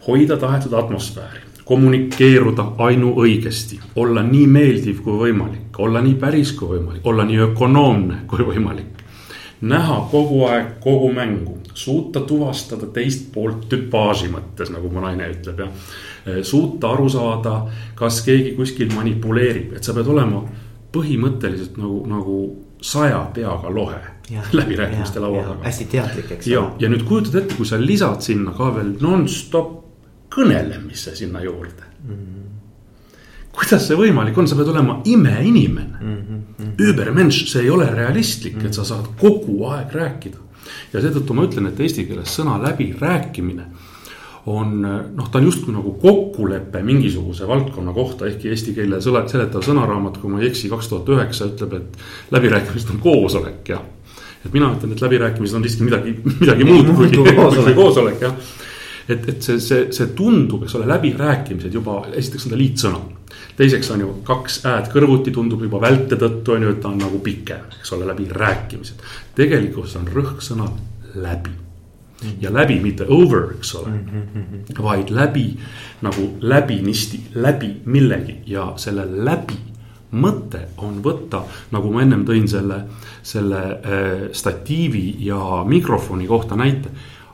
[0.06, 7.04] hoida tahetud atmosfääri, kommunikeeruda ainuõigesti, olla nii meeldiv kui võimalik, olla nii päris kui võimalik,
[7.06, 8.99] olla nii ökonoomne kui võimalik.
[9.60, 15.60] Näha kogu aeg kogu mängu, suuta tuvastada teist poolt tüpaaži mõttes, nagu mu naine ütleb
[15.64, 15.68] ja.
[16.42, 17.60] suuta aru saada,
[17.94, 20.42] kas keegi kuskil manipuleerib, et sa pead olema
[20.92, 22.38] põhimõtteliselt nagu, nagu
[22.82, 25.64] saja peaga lohe ja, läbirääkimiste laua taga.
[25.64, 26.50] hästi teadlik, eks.
[26.50, 29.76] ja, ja nüüd kujutad ette, kui sa lisad sinna ka veel nonstop
[30.30, 32.14] kõnelemise sinna juurde mm.
[32.14, 32.49] -hmm.
[33.54, 36.16] Kuidas see võimalik on, sa pead olema imeinimene mm.
[36.16, 36.72] -hmm.
[36.80, 38.66] Übermensch, see ei ole realistlik mm, -hmm.
[38.66, 40.38] et sa saad kogu aeg rääkida.
[40.92, 43.66] ja seetõttu ma ütlen, et eesti keeles sõna läbirääkimine
[44.46, 44.80] on
[45.16, 50.30] noh, ta on justkui nagu kokkulepe mingisuguse valdkonna kohta, ehkki eesti keele seletav sõnaraamat, kui
[50.30, 51.98] ma ei eksi, kaks tuhat üheksa ütleb, et
[52.30, 53.82] läbirääkimised on koosolek ja.
[54.44, 58.34] et mina ütlen, et läbirääkimised on siiski midagi, midagi muud kui koosolek, koosolek jah
[59.10, 63.00] et, et see, see, see tundub, eks ole, läbirääkimised juba, esiteks on ta liitsõna.
[63.60, 67.00] Teiseks on ju kaks ä-d kõrvuti tundub juba välte tõttu on ju, et ta on
[67.00, 69.02] nagu pikem, eks ole, läbirääkimised.
[69.36, 70.72] tegelikkuses on rõhk sõnal
[71.14, 71.52] läbi.
[72.40, 73.92] ja läbi, mitte over, eks ole.
[74.78, 75.44] vaid läbi
[76.06, 79.58] nagu läbinisti, läbi millegi ja selle läbi
[80.10, 82.82] mõte on võtta, nagu ma ennem tõin selle,
[83.22, 86.88] selle äh, statiivi ja mikrofoni kohta näite.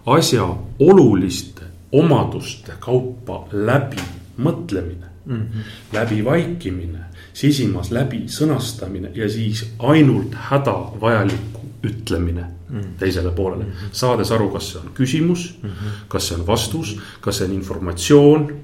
[0.06, 0.46] asja
[0.78, 1.62] oluliste
[1.92, 4.02] omaduste kaupa läbi
[4.38, 5.60] mõtlemine mm, -hmm.
[5.92, 6.98] läbi vaikimine,
[7.32, 12.86] sisimas läbi sõnastamine ja siis ainult hädavajalikku ütlemine mm -hmm.
[12.98, 13.70] teisele poolele mm.
[13.70, 13.88] -hmm.
[13.92, 16.04] saades aru, kas see on küsimus mm, -hmm.
[16.08, 18.56] kas see on vastus, kas see on informatsioon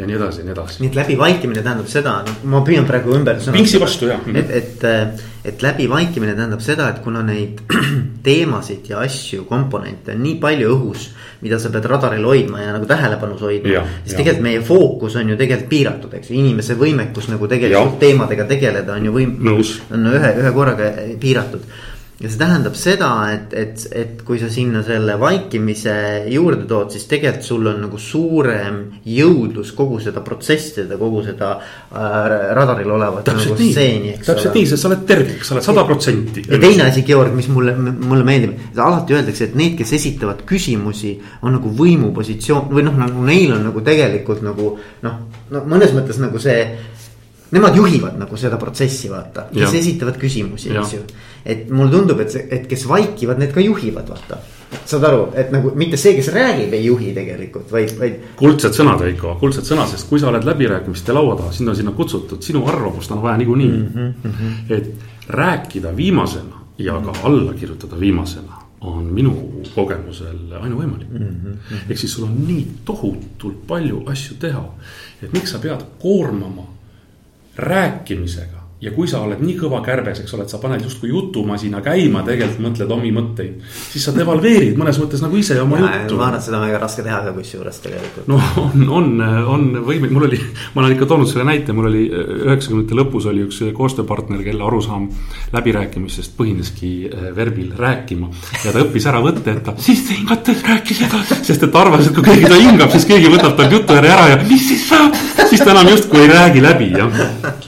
[0.00, 0.80] ja nii edasi ja nii edasi.
[0.82, 3.40] nii et läbivaikimine tähendab seda, noh, ma püüan praegu ümber.
[3.52, 4.22] pingsi vastu jah.
[4.34, 4.86] et, et,
[5.52, 7.60] et läbivaikimine tähendab seda, et kuna neid
[8.26, 11.10] teemasid ja asju, komponente on nii palju õhus.
[11.40, 15.38] mida sa pead radaril hoidma ja nagu tähelepanus hoidma, siis tegelikult meie fookus on ju
[15.40, 18.00] tegelikult piiratud, eks ju, inimese võimekus nagu tegelikult ja.
[18.02, 19.38] teemadega tegeleda on ju võim-.
[19.94, 21.64] on ühe, ühe korraga piiratud
[22.20, 25.94] ja see tähendab seda, et, et, et kui sa sinna selle vaikimise
[26.28, 32.52] juurde tood, siis tegelikult sul on nagu suurem jõudlus kogu seda protsessida, kogu seda äh,
[32.58, 34.12] radaril olevat täpselt nagu stseeni.
[34.26, 36.44] täpselt nii, sest sa oled tervik, sa oled sada protsenti.
[36.44, 41.16] ja teine asi, Georg, mis mulle, mulle meeldib, alati öeldakse, et need, kes esitavad küsimusi,
[41.40, 44.74] on nagu võimupositsioon või noh, nagu neil on nagu tegelikult nagu
[45.06, 45.20] noh,
[45.56, 46.62] no mõnes mõttes nagu see
[47.50, 49.78] Nemad juhivad nagu seda protsessi, vaata, kes ja.
[49.80, 51.00] esitavad küsimusi, eks ju.
[51.44, 54.40] Et mulle tundub, et see, et kes vaikivad, need ka juhivad, vaata.
[54.86, 58.20] saad aru, et nagu mitte see, kes räägib, ei juhi tegelikult, vaid, vaid.
[58.38, 61.94] kuldsed sõnad, Veiko, kuldsed sõnad, sest kui sa oled läbirääkimiste laua taha, sind on sinna
[61.96, 63.86] kutsutud, sinu arvamust on vaja niikuinii mm.
[63.94, 64.72] -hmm, mm -hmm.
[64.76, 64.92] et
[65.28, 69.34] rääkida viimasena ja ka alla kirjutada viimasena on minu
[69.74, 71.18] kogemusel ainuvõimalik mm.
[71.18, 71.90] -hmm.
[71.90, 74.64] ehk siis sul on nii tohutult palju asju teha,
[75.22, 76.64] et miks sa pead koormama
[77.56, 81.82] rääkimisega ja kui sa oled nii kõva kärbes, eks ole, et sa paned justkui jutumasina
[81.84, 83.58] käima, tegelikult mõtled omi mõtteid.
[83.92, 86.16] siis sa devalveerid mõnes mõttes nagu ise oma ja, juttu.
[86.16, 88.30] ma arvan, et seda on väga raske teha ka kusjuures tegelikult.
[88.30, 89.10] no on, on,
[89.54, 90.40] on võime, mul oli,
[90.74, 95.10] ma olen ikka toonud selle näite, mul oli üheksakümnendate lõpus oli üks koostööpartner, kelle arusaam
[95.52, 98.32] läbirääkimistest põhineski äh, verbil rääkima.
[98.64, 102.08] ja ta õppis ära võtte, et ta sisse hingates rääkis edasi, sest et ta arvas,
[102.08, 105.20] et kui keegi ta hingab, siis keegi võtab tal jutu ära ja mis siis saab.
[105.50, 107.59] siis ta enam justkui ei räägi läbi, jah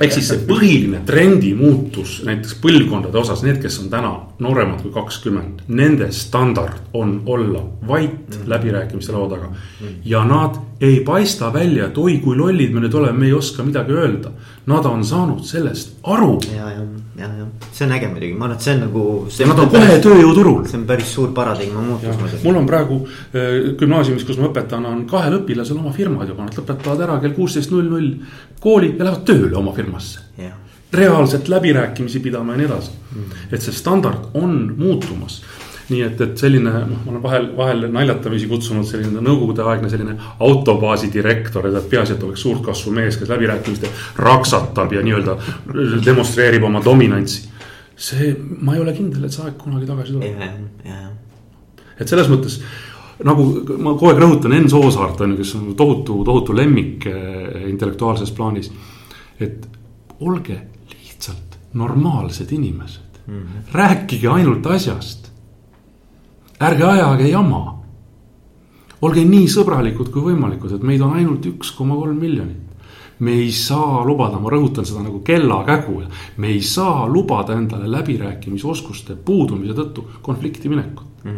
[0.00, 4.12] ehk siis see põhiline trendi muutus näiteks põlvkondade osas, need, kes on täna
[4.42, 8.48] nooremad kui kakskümmend, nende standard on olla vait mm.
[8.50, 10.00] läbirääkimiste laua taga mm..
[10.04, 13.64] ja nad ei paista välja, et oi kui lollid me nüüd oleme, me ei oska
[13.66, 14.32] midagi öelda.
[14.70, 16.38] Nad on saanud sellest aru.
[17.20, 19.04] Ja, ja, ja, ja see on äge muidugi, ma arvan, et see on nagu.
[19.50, 20.62] Nad on kohe tööjõuturul.
[20.68, 25.04] see on päris suur paradigma muutus mul on praegu äh, gümnaasiumis, kus ma õpetan, on
[25.10, 28.10] kahel õpilasel oma firmad juba, nad lõpetavad ära kell kuusteist null null
[28.60, 30.26] kooli ja lähevad tööle oma firmasse.
[30.40, 30.56] Yeah..
[30.92, 32.96] reaalselt läbirääkimisi pidama ja nii edasi.
[33.10, 33.40] Mm..
[33.52, 35.40] et see standard on muutumas
[35.90, 41.10] nii et, et selline, noh, ma olen vahel, vahel naljatamisi kutsunud selline nõukogudeaegne selline autobaasi
[41.12, 45.36] direktor, et peaasi, et oleks suurt kasvu mees, kes läbirääkimistel raksatab ja nii-öelda
[46.06, 47.48] demonstreerib oma dominantsi.
[48.00, 50.46] see, ma ei ole kindel, et see aeg kunagi tagasi tuleb.
[52.00, 52.60] et selles mõttes
[53.26, 53.44] nagu
[53.76, 58.32] ma kogu aeg rõhutan Enn Soosaart on ju, kes on tohutu, tohutu lemmik eh, intellektuaalses
[58.36, 58.70] plaanis.
[59.40, 59.66] et
[60.20, 60.56] olge
[60.92, 63.72] lihtsalt normaalsed inimesed mm, -hmm.
[63.72, 65.19] rääkige ainult asjast
[66.60, 67.76] ärge ajage jama.
[69.00, 72.66] olge nii sõbralikud kui võimalikud, et meid on ainult üks koma kolm miljonit.
[73.20, 76.02] me ei saa lubada, ma rõhutan seda nagu kellakägu,
[76.36, 81.32] me ei saa lubada endale läbirääkimisoskuste puudumise tõttu konflikti minekut mm.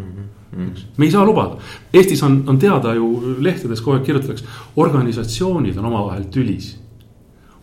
[0.57, 0.85] -hmm.
[0.97, 1.57] me ei saa lubada,
[1.93, 4.45] Eestis on, on teada ju lehtedes kogu aeg kirjutatakse,
[4.77, 6.79] organisatsioonid on omavahel tülis.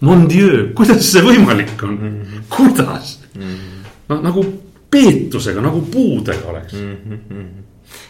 [0.01, 2.43] Mon dieu, kuidas see võimalik on mm, -hmm.
[2.49, 3.41] kuidas mm?
[3.41, 3.87] -hmm.
[4.09, 4.45] no nagu
[4.91, 7.17] peetusega nagu puudega oleks mm.
[7.29, 7.47] -hmm.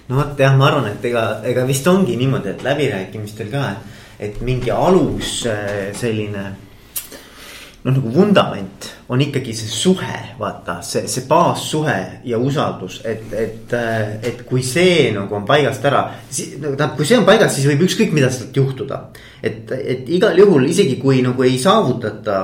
[0.09, 3.99] no vot jah, ma arvan, et ega, ega vist ongi niimoodi, et läbirääkimistel ka, et,
[4.19, 6.45] et mingi alus äh, selline
[7.83, 11.95] noh, nagu vundament on ikkagi see suhe, vaata see, see baassuhe
[12.29, 16.03] ja usaldus, et, et, äh, et kui see nagu on paigast ära.
[16.61, 18.99] nagu tähendab, kui see on paigas, siis võib ükskõik mida sealt juhtuda.
[19.41, 22.37] et, et igal juhul isegi kui nagu ei saavutata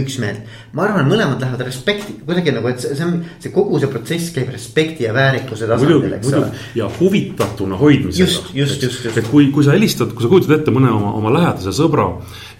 [0.00, 0.48] üksmeelt.
[0.72, 4.32] ma arvan, mõlemad lähevad respekti, kuidagi nagu, et see, see on, see kogu see protsess
[4.32, 6.50] käib respekti ja väärikuse tasandil, eks ole.
[6.78, 8.24] ja huvitatuna hoidmisega.
[8.24, 9.20] just, just, just, just.
[9.20, 12.08] et kui, kui sa helistad, kui sa kujutad ette mõne oma, oma lähedase sõbra.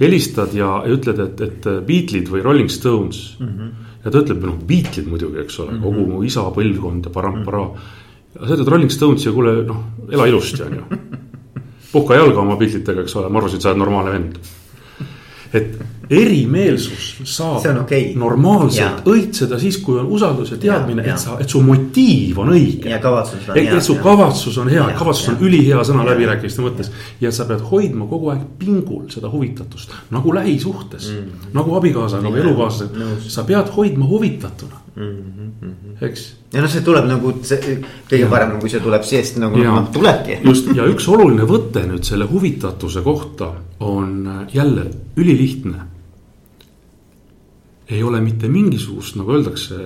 [0.05, 3.49] helistad ja, ja ütled, et, et Beatlesid või Rolling Stones mm.
[3.49, 3.89] -hmm.
[4.05, 5.83] ja ta ütleb, noh, Beatlesid muidugi, eks ole mm, -hmm.
[5.83, 7.75] kogu mu isa põlvkond ja parampara mm.
[7.75, 8.49] -hmm.
[8.49, 10.83] sa ütled Rolling Stonesi ja kuule, noh, ela ilusti, on ju.
[11.93, 14.39] puhka jalga oma Beatletega, eks ole, ma arvasin, et sa oled normaalne vend.
[15.53, 15.79] et,
[16.12, 18.12] erimeelsus saab on okei.
[18.18, 19.14] normaalselt Jaa.
[19.14, 23.01] õitseda siis, kui on usaldus ja teadmine, et sa, et su motiiv on õige ja
[23.03, 25.46] kavatsus on et, et su kavatsus on hea kavatsus on jah.
[25.48, 31.11] ülihea sõna läbirääkimiste mõttes ja sa pead hoidma kogu aeg pingul seda huvitatust nagu lähisuhtes
[31.11, 31.57] mm, -hmm.
[31.59, 35.16] nagu abikaasaga või Jaa, elukaaslasega nõus., sa pead hoidma huvitatuna mm.
[35.62, 36.05] -hmm.
[36.07, 36.27] eks.
[36.53, 37.79] ja noh, see tuleb nagu see
[38.11, 39.81] kõige parem, kui see tuleb seest nagu Jaa.
[39.81, 40.38] noh tulebki.
[40.44, 45.79] just ja üks oluline võte nüüd selle huvitatuse kohta on äh, jälle ülilihtne.
[47.92, 49.76] Ei ole mitte mingisugust, nagu öeldakse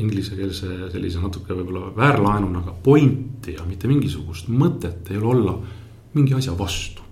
[0.00, 5.56] inglisekeelse sellise natuke võib-olla väärlaenuna, aga pointi ja mitte mingisugust mõtet ei ole olla
[6.14, 7.02] mingi asja vastu.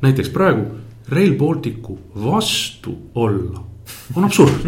[0.00, 0.66] näiteks praegu
[1.08, 3.64] Rail Balticu vastu olla
[4.14, 4.66] on absurd.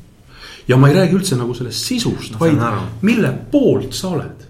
[0.70, 2.60] ja ma ei räägi üldse nagu sellest sisust, vaid
[3.02, 4.46] mille poolt sa oled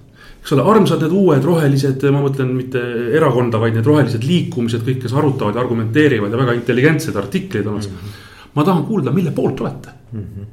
[0.46, 2.80] eks ole, armsad need uued rohelised, ma mõtlen mitte
[3.18, 7.80] erakonda, vaid need rohelised liikumised, kõik, kes arutavad ja argumenteerivad ja väga intelligentsed artikleid on
[7.80, 7.96] mm.
[7.96, 8.25] -hmm.
[8.56, 10.20] Ma tahan kuulda, mille poolt olete mm.
[10.20, 10.46] -hmm.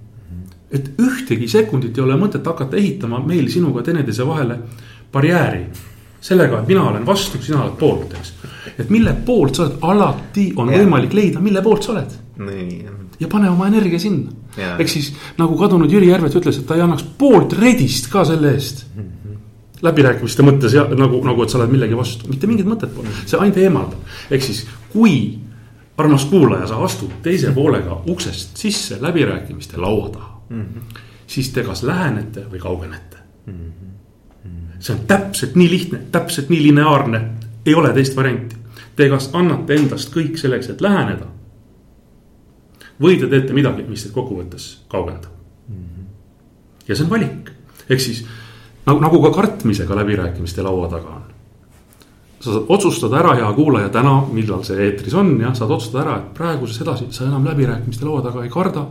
[0.72, 4.60] et ühtegi sekundit ei ole mõtet hakata ehitama meil sinuga teineteise vahele
[5.12, 5.66] barjääri.
[6.24, 8.34] sellega, et mina olen vastu, sina oled poolt, eks.
[8.80, 10.80] et mille poolt sa oled, alati on Jah.
[10.80, 12.86] võimalik leida, mille poolt sa oled nii,
[13.20, 14.78] ja pane oma energia sinna Jaa..
[14.80, 18.54] ehk siis nagu kadunud Jüri Järvet ütles, et ta ei annaks poolt redist ka selle
[18.56, 18.86] eest.
[19.84, 23.39] läbirääkimiste mõttes ja nagu, nagu, et sa oled millegi vastu, mitte mingit mõtet pole, see
[23.39, 24.13] ainult eemaldab.
[24.32, 24.63] ehk siis,
[24.94, 25.43] kui
[25.98, 30.62] armas kuulaja, sa astud teise poolega uksest sisse läbirääkimiste laua taha mm.
[30.62, 31.00] -hmm.
[31.28, 33.54] siis te kas lähenete või kaugenete mm.
[33.54, 34.80] -hmm.
[34.80, 37.22] see on täpselt nii lihtne, täpselt nii lineaarne,
[37.66, 38.56] ei ole teist varianti.
[38.96, 41.26] Te kas annate endast kõik selleks, et läheneda
[43.02, 45.32] või te teete midagi, mis teid kokkuvõttes kaugendab
[45.68, 45.76] mm.
[45.76, 46.06] -hmm.
[46.88, 47.52] ja see on valik,
[47.90, 48.26] ehk siis
[48.86, 51.23] nagu, nagu ka kartmisega läbirääkimiste laua taga on.
[52.44, 56.18] Sa saad otsustada ära, hea kuulaja, täna, millal see eetris on ja saad otsustada ära,
[56.20, 58.86] et praegusest edasi sa enam läbirääkimiste laua taga ei karda.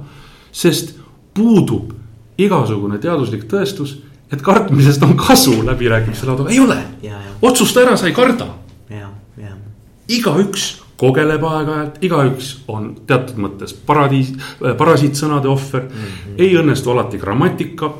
[0.53, 0.97] sest
[1.35, 1.93] puudub
[2.38, 3.99] igasugune teaduslik tõestus,
[4.33, 6.79] et kartmisest on kasu läbirääkimiste laua taga, ei ole
[7.43, 8.49] otsusta ära, sa ei karda
[10.12, 10.71] igaüks
[11.03, 16.09] kogeleb aeg-ajalt, igaüks on teatud mõttes paradiis, parasiitsõnade ohver mm.
[16.09, 16.38] -hmm.
[16.38, 17.93] ei õnnestu alati grammatika.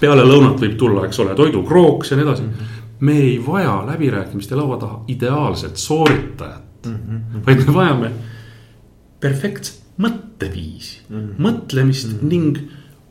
[0.00, 2.48] peale lõunat võib tulla, eks ole, toidukrooks ja nii edasi mm.
[2.48, 2.81] -hmm.
[3.02, 7.46] Me ei vaja läbirääkimiste laua taha ideaalset sooritajat mm, -hmm.
[7.46, 8.10] vaid me vajame
[9.20, 11.42] perfektset mõtteviisi mm, -hmm.
[11.46, 12.28] mõtlemist mm -hmm.
[12.28, 12.58] ning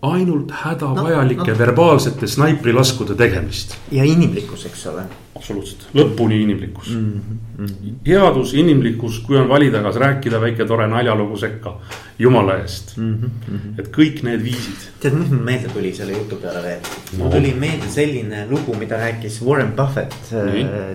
[0.02, 1.58] ainult hädavajalike no, no.
[1.60, 5.04] verbaalsete snaiprilaskude tegemist ja inimlikkus, eks ole.
[5.38, 7.22] absoluutselt, lõpuni inimlikkus mm.
[7.60, 8.00] -hmm.
[8.08, 11.76] headus, inimlikkus, kui on valida, kas rääkida väike tore naljalugu sekka,
[12.20, 13.14] jumala eest mm.
[13.14, 13.80] -hmm.
[13.80, 14.90] et kõik need viisid.
[15.00, 16.80] tead, mis mul meelde tuli selle jutu peale veel?
[17.18, 20.34] mul tuli meelde selline lugu, mida rääkis Warren Buffett.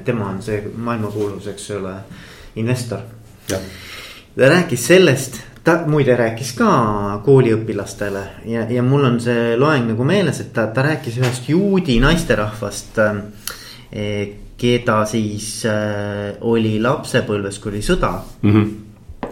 [0.05, 1.95] tema on see maailmakuulus, eks ole,
[2.57, 2.99] investor.
[3.49, 6.71] ta rääkis sellest, ta muide rääkis ka
[7.27, 11.99] kooliõpilastele ja, ja mul on see loeng nagu meeles, et ta, ta rääkis ühest juudi
[12.03, 18.53] naisterahvast eh, keda siis äh, oli lapsepõlves, kui oli sõda mm.
[18.53, 19.25] -hmm.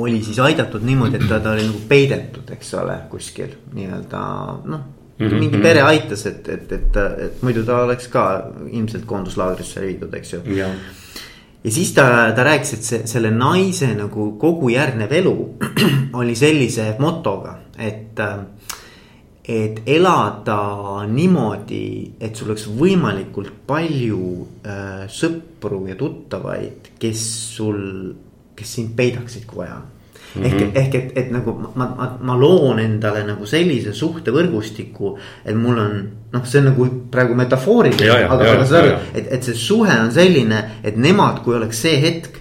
[0.00, 4.20] oli siis aidatud niimoodi, et ta, ta oli nagu peidetud, eks ole, kuskil nii-öelda
[4.64, 4.90] noh.
[5.14, 5.62] Mhm, mingi mhm.
[5.62, 8.22] pere aitas, et, et, et, et muidu ta oleks ka
[8.66, 10.40] ilmselt koonduslaagrisse viidud, eks ju.
[11.64, 15.34] ja, siis ta, ta rääkis, et see, selle naise nagu kogu järgnev elu
[16.20, 18.20] oli sellise motoga, et.
[19.44, 24.28] et elada niimoodi, et sul oleks võimalikult palju
[24.64, 27.24] äh, sõpru ja tuttavaid, kes
[27.58, 27.82] sul,
[28.56, 29.93] kes sind peidaksid, kui vaja on.
[30.42, 35.78] ehk, ehk et, et nagu ma, ma, ma loon endale nagu sellise suhtevõrgustiku, et mul
[35.78, 35.98] on
[36.34, 39.94] noh, see on nagu praegu metafooriline aga, aga saad ja, aru et, et see suhe
[39.94, 42.40] on selline, et nemad, kui oleks see hetk,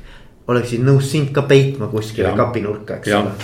[0.50, 3.22] oleksid nõus sind ka peitma kuskile kapinurka, eks Ja.
[3.22, 3.36] ole.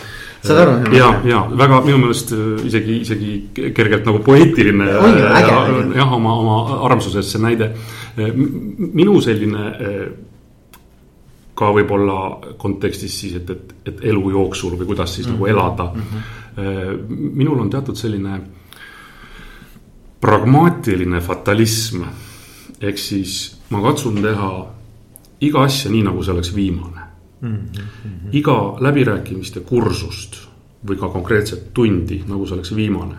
[0.42, 0.96] saad aru?
[0.96, 4.88] ja, ja väga minu meelest äh, isegi, isegi kergelt nagu poeetiline.
[4.88, 5.54] Äge.
[6.00, 6.58] jah, oma, oma
[6.90, 7.74] armsusest see näide.
[8.18, 10.04] minu selline äh,
[11.60, 15.39] ka võib-olla kontekstis siis, et, et, et elu jooksul või kuidas siis mm -hmm.
[15.39, 16.02] nagu elada mm.
[16.02, 17.36] -hmm.
[17.41, 18.41] minul on teatud selline
[20.22, 22.04] pragmaatiline fatalism.
[22.82, 24.52] ehk siis ma katsun teha
[25.41, 27.02] iga asja nii, nagu see oleks viimane
[27.41, 27.56] mm.
[27.56, 28.30] -hmm.
[28.32, 30.50] iga läbirääkimiste kursust
[30.88, 33.16] või ka konkreetset tundi, nagu see oleks viimane.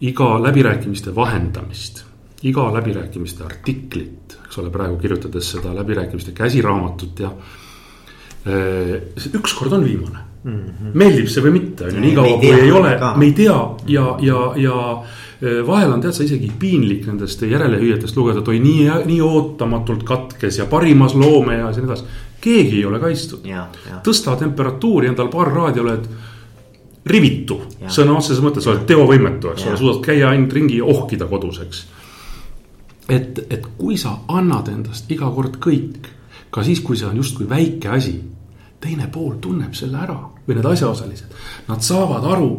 [0.00, 2.04] iga läbirääkimiste vahendamist,
[2.42, 7.30] iga läbirääkimiste artiklit, eks ole, praegu kirjutades seda läbirääkimiste käsiraamatut ja.
[9.34, 10.52] ükskord on viimane mm.
[10.52, 10.90] -hmm.
[10.94, 13.56] meeldib see või mitte, on ju, niikaua kui ei ole, me ei tea
[13.86, 14.76] ja, ja, ja
[15.40, 20.06] e, vahel on tead sa isegi piinlik nendest järelehüüetest lugeda, et oi nii, nii ootamatult
[20.06, 22.04] katkes ja parimas loomeeas ja nii edasi.
[22.40, 23.48] keegi ei ole kaitstud,
[24.06, 26.08] tõsta temperatuuri endal paar kraadi, oled
[27.06, 31.60] rivitu, sõna otseses mõttes, oled teovõimetu, eks ole, suudad käia ainult ringi ja ohkida kodus,
[31.62, 31.86] eks.
[33.08, 36.08] Et, et kui sa annad endast iga kord kõik,
[36.50, 38.16] ka siis, kui see on justkui väike asi,
[38.80, 41.32] teine pool tunneb selle ära või need asjaosalised,
[41.68, 42.50] nad saavad aru,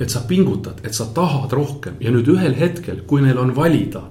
[0.00, 4.02] et sa pingutad, et sa tahad rohkem ja nüüd ühel hetkel, kui neil on valida,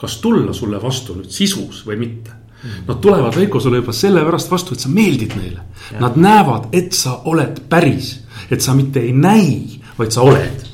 [0.00, 2.38] kas tulla sulle vastu nüüd sisus või mitte
[2.86, 5.64] Nad tulevad Veiko sulle juba sellepärast vastu, et sa meeldid neile.
[5.98, 8.12] Nad näevad, et sa oled päris
[8.50, 10.71] et sa mitte ei näi, vaid sa oled.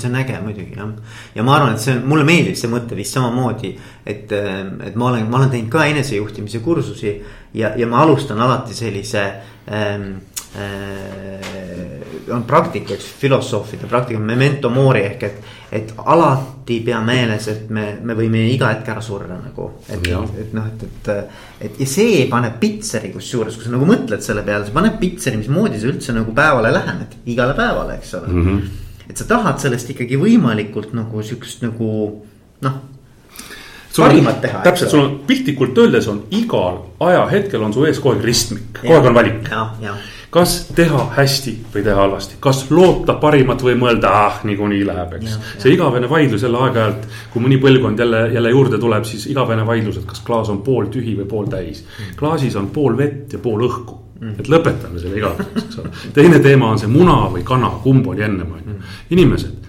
[0.00, 0.94] See on äge muidugi jah.
[1.34, 3.74] ja ma arvan, et see on, mulle meeldib see mõte vist samamoodi,
[4.06, 7.14] et, et ma olen, ma olen teinud ka enesejuhtimise kursusi
[7.54, 9.24] ja, ja ma alustan alati sellise
[9.70, 10.10] ähm,
[10.56, 11.68] äh,
[12.32, 15.38] on praktika, üks filosoofide praktika, memento mori ehk et,
[15.78, 19.70] et alati pea meeles, et me, me võime iga hetk ära surra nagu.
[19.88, 20.08] et,
[20.42, 21.38] et noh, et, et,
[21.68, 25.40] et ja see paneb pitseri kusjuures, kui sa nagu mõtled selle peale, see paneb pitseri,
[25.40, 28.44] mismoodi sa üldse nagu päevale lähened, igale päevale, eks ole mm.
[28.44, 28.76] -hmm.
[29.08, 31.90] Et sa tahad sellest ikkagi võimalikult nagu siukest nagu
[32.64, 32.78] noh
[33.98, 34.60] parimat teha.
[34.62, 38.94] täpselt, sul on piltlikult öeldes on igal ajahetkel on su ees kogu aeg ristmik, kogu
[38.94, 39.50] aeg on valik.
[40.30, 45.38] kas teha hästi või teha halvasti, kas loota parimat või mõelda, ah niikuinii läheb, eks.
[45.62, 49.96] see igavene vaidlus jälle aeg-ajalt, kui mõni põlvkond jälle, jälle juurde tuleb, siis igavene vaidlus,
[50.02, 51.84] et kas klaas on pooltühi või pooltäis.
[52.20, 54.34] klaasis on pool vett ja pool õhku mm.
[54.38, 55.92] et lõpetame selle igaveseks, eks ole.
[56.16, 58.76] teine teema on see muna või kana, kumb oli ennem, on ju.
[58.76, 58.94] Mm.
[59.16, 59.68] inimesed,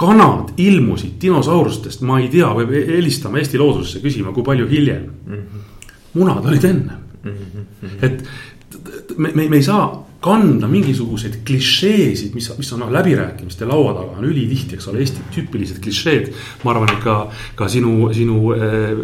[0.00, 5.06] kanad ilmusid dinosaurustest, ma ei tea, võib helistama Eesti loodusesse küsima, kui palju hiljem.
[5.26, 5.70] Mm-hmm.
[6.14, 7.94] munad olid ennem, mm-hmm.
[8.06, 9.88] et me, me, me ei saa
[10.24, 15.24] kanda mingisuguseid klišeesid, mis, mis on noh, läbirääkimiste laua taga on ülitihti, eks ole, Eesti
[15.34, 16.30] tüüpilised klišeed.
[16.64, 17.16] ma arvan, et ka,
[17.58, 18.94] ka sinu, sinu äh,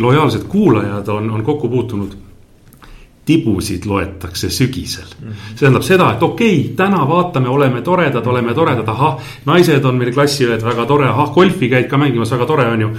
[0.00, 2.16] lojaalsed kuulajad on, on kokku puutunud
[3.30, 8.88] tibusid loetakse sügisel see tähendab seda, et okei okay,, täna vaatame, oleme toredad, oleme toredad,
[8.88, 9.18] ahah.
[9.46, 12.90] naised on meil klassiõed, väga tore, ahah, golfi käid ka mängimas, väga tore on ju.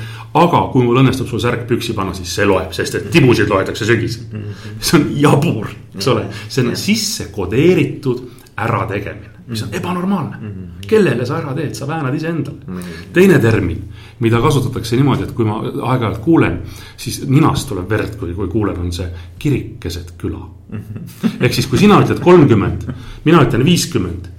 [0.41, 3.87] aga kui mul õnnestub sul särk püksi panna, siis see loeb, sest et tibusid loetakse
[3.87, 4.41] sügisel
[4.79, 8.23] see on jabur, eks ole, see on sisse kodeeritud
[8.61, 9.77] ärategemine mis on mhm.
[9.77, 10.47] ebanormaalne mm.
[10.47, 10.87] -hmm.
[10.87, 12.77] kellele sa ära teed, sa väänad iseendale mm.
[12.77, 13.13] -hmm.
[13.13, 13.83] teine termin,
[14.19, 16.59] mida kasutatakse niimoodi, et kui ma aeg-ajalt kuulen,
[16.97, 19.07] siis ninast tuleb verd, kui, kui kuulen, on see
[19.39, 20.39] kirik keset küla
[20.71, 20.77] mm.
[20.79, 21.29] -hmm.
[21.39, 22.87] ehk siis, kui sina ütled kolmkümmend,
[23.25, 24.29] mina ütlen viiskümmend,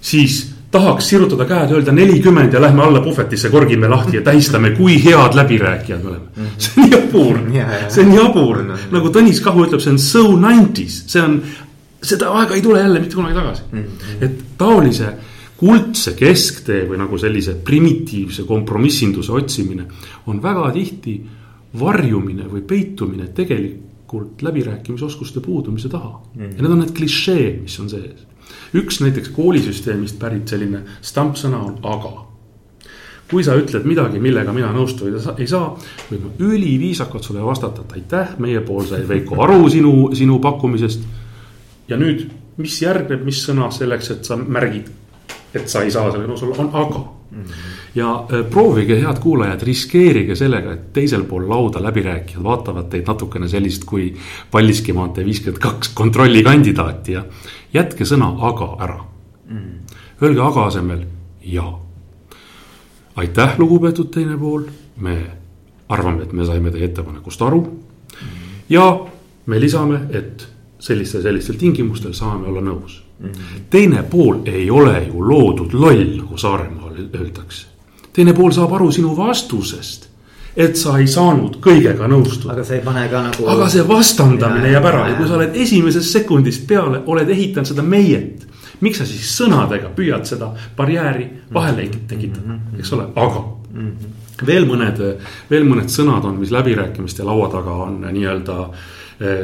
[0.00, 5.04] siis tahaks sirutada käed, öelda nelikümmend ja lähme alla puhvetisse, korgime lahti ja tähistame, kui
[5.04, 6.24] head läbirääkijad me oleme.
[6.36, 6.46] Mhm.
[6.58, 7.38] see on jabur,
[7.88, 11.40] see on jabur, nagu Tõnis Kahu ütleb, see on so nineties, see on
[12.06, 13.82] seda aega ei tule jälle mitte kunagi tagasi mm.
[13.82, 14.24] -hmm.
[14.24, 15.12] et taolise
[15.56, 19.86] kuldse kesktee või nagu sellise primitiivse kompromissinduse otsimine
[20.26, 21.16] on väga tihti
[21.80, 26.42] varjumine või peitumine tegelikult läbirääkimisoskuste puudumise taha mm.
[26.42, 26.56] -hmm.
[26.56, 28.26] ja need on need klišeed, mis on sees.
[28.74, 32.26] üks näiteks koolisüsteemist pärit selline stampsõna on aga
[33.30, 35.72] kui sa ütled midagi, millega mina nõustuda ei saa,
[36.10, 41.00] võin ma üliviisakalt sulle vastata, et aitäh, meie pool sai Veiko aru sinu, sinu pakkumisest
[41.88, 42.26] ja nüüd,
[42.56, 44.88] mis järgneb, mis sõna selleks, et sa märgid,
[45.54, 46.98] et sa ei saa sellega nõus olla, on aga
[47.30, 47.42] mm.
[47.42, 47.74] -hmm.
[47.94, 53.48] ja äh, proovige, head kuulajad, riskeerige sellega, et teisel pool lauda läbirääkijad vaatavad teid natukene
[53.48, 54.14] sellist kui
[54.50, 57.24] Paldiski maantee viiskümmend kaks kontrollikandidaati ja
[57.74, 59.00] jätke sõna aga ära
[59.48, 59.58] mm.
[59.58, 59.96] -hmm.
[60.22, 61.04] Öelge aga asemel
[61.42, 61.78] ja.
[63.16, 64.62] aitäh, lugupeetud teine pool,
[64.96, 65.26] me
[65.88, 67.60] arvame, et me saime teie ettepanekust aru.
[67.62, 68.26] -hmm.
[68.68, 69.06] ja
[69.46, 70.55] me lisame, et
[70.86, 73.28] sellistel, sellistel tingimustel saame olla nõus mm.
[73.28, 73.62] -hmm.
[73.70, 77.66] teine pool ei ole ju loodud loll, nagu Saaremaal öeldakse.
[78.12, 80.08] teine pool saab aru sinu vastusest,
[80.56, 82.52] et sa ei saanud kõigega nõustuda.
[82.52, 83.48] aga see ei pane ka nagu.
[83.48, 87.30] aga see vastandamine ja, jääb ära ja, ja kui sa oled esimesest sekundist peale, oled
[87.30, 88.46] ehitanud seda meiet.
[88.80, 92.06] miks sa siis sõnadega püüad seda barjääri vahele mhm.
[92.06, 92.78] tekitada, mhm.
[92.78, 93.90] eks ole, aga mm.
[93.90, 94.46] -hmm.
[94.46, 95.02] veel mõned,
[95.50, 98.70] veel mõned sõnad on, mis läbirääkimiste laua taga on nii-öelda äh,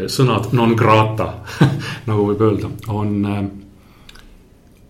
[0.07, 1.29] sõnad non grata
[2.09, 3.43] nagu võib öelda, on eh,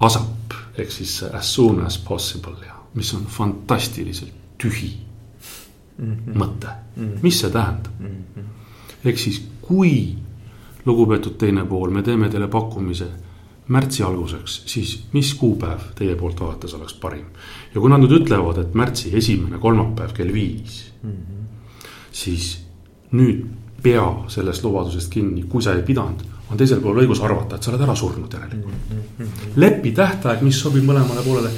[0.03, 4.93] ASAP ehk siis as soon as possible ja mis on fantastiliselt tühi
[5.99, 6.35] mm -hmm.
[6.35, 7.23] mõte mm, -hmm.
[7.23, 8.43] mis see tähendab mm -hmm.?
[9.05, 10.17] ehk siis, kui
[10.85, 13.07] lugupeetud teine pool, me teeme teile pakkumise
[13.69, 17.27] märtsi alguseks, siis mis kuupäev teie poolt vaadates oleks parim?
[17.75, 21.87] ja kui nad nüüd ütlevad, et märtsi esimene kolmapäev kell viis mm, -hmm.
[22.13, 22.67] siis
[23.13, 27.65] nüüd pea sellest lubadusest kinni, kui sa ei pidanud, on teisel pool õigus arvata, et
[27.65, 28.99] sa oled ära surnud järelikult.
[29.57, 31.51] lepi tähtaeg, mis sobib mõlemale poolele.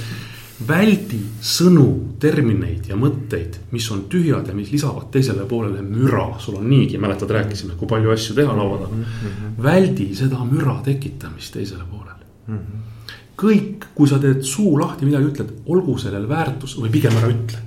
[0.68, 6.60] väldi sõnu, termineid ja mõtteid, mis on tühjad ja mis lisavad teisele poolele müra, sul
[6.60, 9.02] on niigi, mäletad, rääkisime, kui palju asju teha laua taga.
[9.62, 12.60] väldi seda müra tekitamist teisele poolele.
[13.36, 17.58] kõik, kui sa teed suu lahti, midagi ütled, olgu sellel väärtus või pigem ära ütle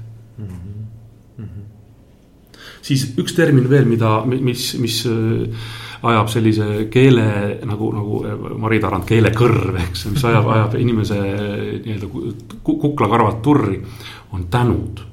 [2.88, 5.68] siis üks termin veel, mida, mis, mis äh,
[6.08, 7.28] ajab sellise keele
[7.68, 12.10] nagu, nagu äh, Mari Tarand, keelekõrv, eks, mis ajab, ajab inimese nii-öelda
[12.64, 13.80] kuklakarvad turri,
[14.36, 15.04] on tänud.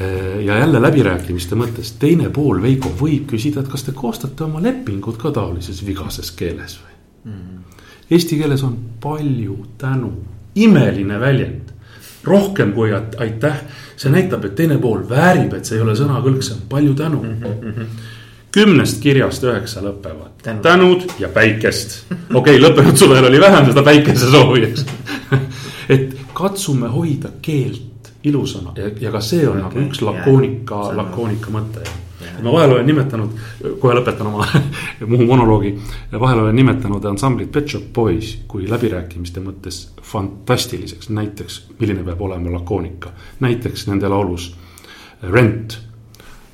[0.00, 4.62] Äh, ja jälle läbirääkimiste mõttes, teine pool, Veiko, võib küsida, et kas te koostate oma
[4.64, 6.96] lepingud ka taolises vigases keeles või
[7.30, 7.36] mm?
[7.36, 7.60] -hmm.
[8.10, 10.10] Eesti keeles on palju tänu,
[10.54, 11.73] imeline väljend
[12.24, 13.62] rohkem kui aitäh,
[13.96, 17.22] see näitab, et teine pool väärib, et see ei ole sõnakõlksam, palju tänu.
[17.22, 17.40] Mm.
[17.42, 17.86] -hmm.
[18.54, 20.36] kümnest kirjast üheksa lõpevad.
[20.42, 22.04] Tänud, tänud ja päikest.
[22.10, 24.86] okei okay,, lõppenud suvel oli vähem seda päikesesoovi, eks
[25.94, 28.72] et katsume hoida keelt ilusana.
[28.76, 32.03] Ja, ja ka see on okay, nagu üks lakoonika, lakoonika mõte
[32.42, 33.38] ma vahel olen nimetanud,
[33.80, 34.46] kohe lõpetan oma
[35.12, 35.74] muu monoloogi.
[36.20, 42.52] vahel olen nimetanud ansamblit Pet Shop Boys kui läbirääkimiste mõttes fantastiliseks, näiteks milline peab olema
[42.58, 43.12] lakoonika.
[43.40, 44.54] näiteks nende laulus
[45.22, 45.78] Rent.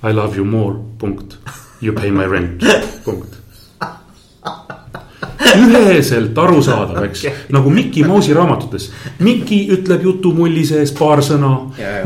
[0.03, 1.37] I love you more, punkt.
[1.83, 2.65] You pay my rent,
[3.05, 3.40] punkt
[5.59, 8.91] üheselt arusaadav, eks okay., nagu Mickey Mouse'i raamatutes.
[9.25, 11.53] Mickey ütleb jutumulli sees paar sõna,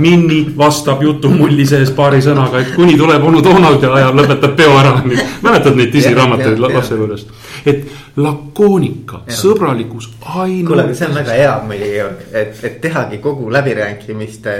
[0.02, 4.78] Minni vastab jutumulli sees paari sõnaga, et kuni tuleb onu Donald ja ajab, lõpetab peo
[4.80, 4.96] ära.
[5.42, 7.34] mäletad neid Disney raamatuid lapsepõlvest?
[7.64, 7.86] et
[8.16, 10.68] lakoonika, sõbralikkus, ainult.
[10.68, 12.02] kuule, aga see on väga hea muidugi,
[12.40, 14.54] et, et tehagi kogu läbirääkimiste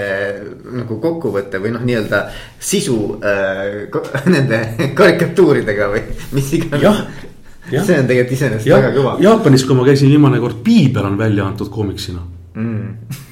[0.81, 2.25] nagu kokkuvõte või noh, nii-öelda
[2.59, 4.01] sisu äh,
[4.33, 6.03] nende karikatuuridega või
[6.35, 7.31] mis iganes
[7.69, 9.15] see on tegelikult iseenesest väga kõva.
[9.23, 12.21] Jaapanis, kui ma käisin viimane kord, piibel on välja antud koomiksina.
[12.55, 13.23] Mm.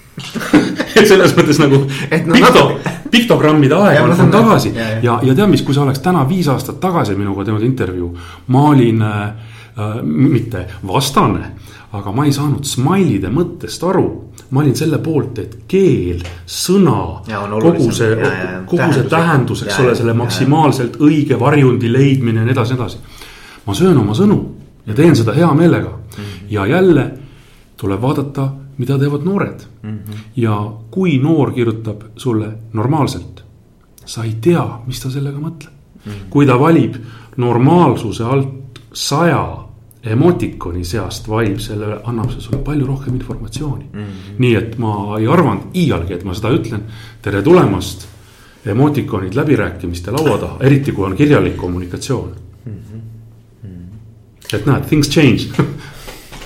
[0.95, 1.79] et selles mõttes nagu
[2.11, 2.63] et no, pikto,
[3.13, 4.73] piktogrammide aeg on, on tagasi.
[4.75, 7.63] Ja, ja, ja, ja tead, mis, kui sa oleks täna viis aastat tagasi minuga teinud
[7.65, 8.11] intervjuu,
[8.53, 9.21] ma olin äh,
[9.77, 11.53] äh, mitte vastane,
[11.93, 14.07] aga ma ei saanud smailide mõttest aru.
[14.53, 18.17] ma olin selle poolt, et keel, sõna, kogu see,
[18.69, 23.23] kogu see tähendus, eks ole, selle maksimaalselt õige varjundi leidmine ja nii edasi, nii edasi
[23.65, 24.39] ma söön oma sõnu
[24.85, 26.23] ja teen seda hea meelega mm.
[26.23, 26.47] -hmm.
[26.49, 27.11] ja jälle
[27.77, 29.89] tuleb vaadata, mida teevad noored mm.
[29.89, 30.17] -hmm.
[30.35, 33.43] ja kui noor kirjutab sulle normaalselt,
[34.05, 36.11] sa ei tea, mis ta sellega mõtleb mm.
[36.11, 36.29] -hmm.
[36.29, 36.95] kui ta valib
[37.37, 39.57] normaalsuse alt saja
[40.03, 43.99] emotikoni seast valib selle, annab see sulle palju rohkem informatsiooni mm.
[43.99, 44.37] -hmm.
[44.37, 46.81] nii et ma ei arvanud iialgi, et ma seda ütlen.
[47.21, 48.07] tere tulemast
[48.65, 52.42] emotikonid läbirääkimiste laua taha, eriti kui on kirjalik kommunikatsioon
[54.53, 55.65] et näed, things change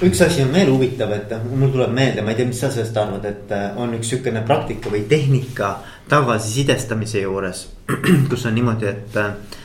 [0.06, 2.98] üks asi on veel huvitav, et mul tuleb meelde, ma ei tea, mis sa sellest
[3.02, 5.72] arvad, et äh, on üks sihukene praktika või tehnika
[6.10, 7.64] tagasisidestamise juures.
[8.30, 9.60] kus on niimoodi, et, äh,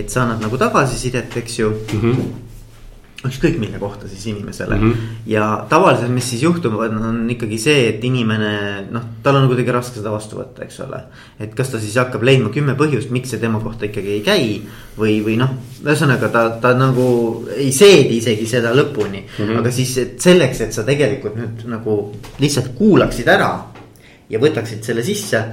[0.00, 2.00] et sa annad nagu tagasisidet, eks ju mm.
[2.00, 2.55] -hmm
[3.24, 4.90] ükskõik mille kohta siis inimesele mm.
[4.90, 5.20] -hmm.
[5.26, 10.00] ja tavaliselt, mis siis juhtub, on ikkagi see, et inimene noh, tal on kuidagi raske
[10.00, 11.00] seda vastu võtta, eks ole.
[11.40, 14.60] et kas ta siis hakkab leidma kümme põhjust, miks see tema kohta ikkagi ei käi.
[14.98, 15.50] või, või noh,
[15.84, 19.44] ühesõnaga ta, ta nagu ei seedi isegi seda lõpuni mm.
[19.44, 19.58] -hmm.
[19.58, 21.96] aga siis et selleks, et sa tegelikult nüüd nagu
[22.38, 23.50] lihtsalt kuulaksid ära
[24.28, 25.44] ja võtaksid selle sisse.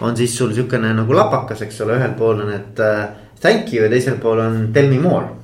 [0.00, 3.04] on siis sul sihukene nagu lapakas, eks ole, ühel pool on, et uh,
[3.40, 5.39] thank you ja teisel pool on tell me more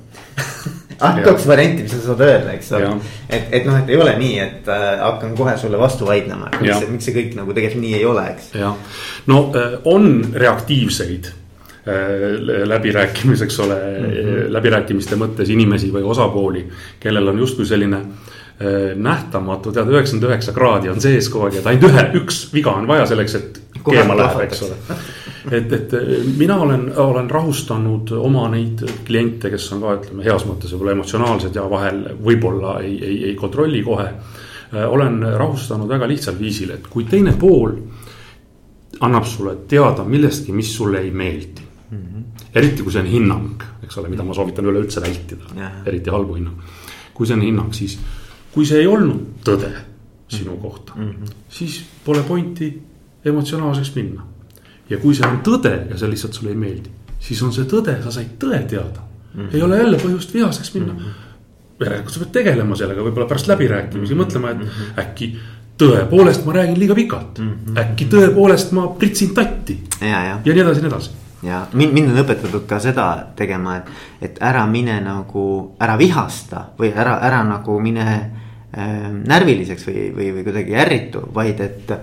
[1.01, 2.91] ah, kaks varianti, mis sa saad öelda, eks ole.
[3.29, 6.61] et, et noh, et ei ole nii, et äh, hakkan kohe sulle vastu vaidlema, et
[6.63, 8.53] miks, miks see kõik nagu tegelikult nii ei ole, eks.
[8.57, 8.95] jah,
[9.31, 10.09] no äh, on
[10.45, 12.23] reaktiivseid äh,
[12.71, 14.47] läbirääkimis, eks ole mm, -hmm.
[14.57, 16.65] läbirääkimiste mõttes inimesi või osapooli,
[17.03, 21.71] kellel on justkui selline äh, nähtamatu, tead, üheksakümmend üheksa kraadi on sees kogu aeg, et
[21.73, 24.81] ainult ühe, üks viga on vaja selleks, et keema läheb, eks ole
[25.51, 25.93] et, et
[26.37, 31.55] mina olen, olen rahustanud oma neid kliente, kes on ka ütleme heas mõttes võib-olla emotsionaalsed
[31.55, 34.09] ja vahel võib-olla ei, ei, ei kontrolli kohe.
[34.87, 37.71] olen rahustanud väga lihtsal viisil, et kui teine pool
[38.99, 41.97] annab sulle teada millestki, mis sulle ei meeldi mm.
[41.97, 42.23] -hmm.
[42.55, 46.35] eriti kui see on hinnang, eks ole, mida ma soovitan üleüldse vältida yeah., eriti halbu
[46.35, 46.63] hinnanguid.
[47.13, 47.99] kui see on hinnang, siis
[48.51, 49.71] kui see ei olnud tõde
[50.27, 50.61] sinu mhm.
[50.61, 51.35] kohta mm, -hmm.
[51.49, 52.81] siis pole pointi
[53.25, 54.25] emotsionaalseks minna
[54.89, 57.97] ja kui see on tõde ja see lihtsalt sulle ei meeldi, siis on see tõde,
[58.03, 59.41] sa said tõe teada mm.
[59.41, 59.53] -hmm.
[59.55, 60.99] ei ole jälle põhjust vihaseks minna mm.
[60.99, 61.85] -hmm.
[61.85, 64.25] järelikult sa pead tegelema sellega, võib-olla pärast läbirääkimisi mm -hmm.
[64.25, 64.99] mõtlema, et mm -hmm.
[64.99, 65.37] äkki
[65.77, 67.53] tõepoolest ma räägin liiga pikalt mm.
[67.65, 67.79] -hmm.
[67.79, 69.79] äkki tõepoolest ma pritsin tatti.
[70.01, 70.39] ja, ja.
[70.45, 71.11] ja nii edasi, nii edasi
[71.43, 73.89] ja mind, mind on õpetatud ka seda tegema, et,
[74.21, 78.07] et ära mine nagu, ära vihasta või ära, ära nagu mine
[78.77, 81.99] äh, närviliseks või, või, või kuidagi ärritu, vaid et äh,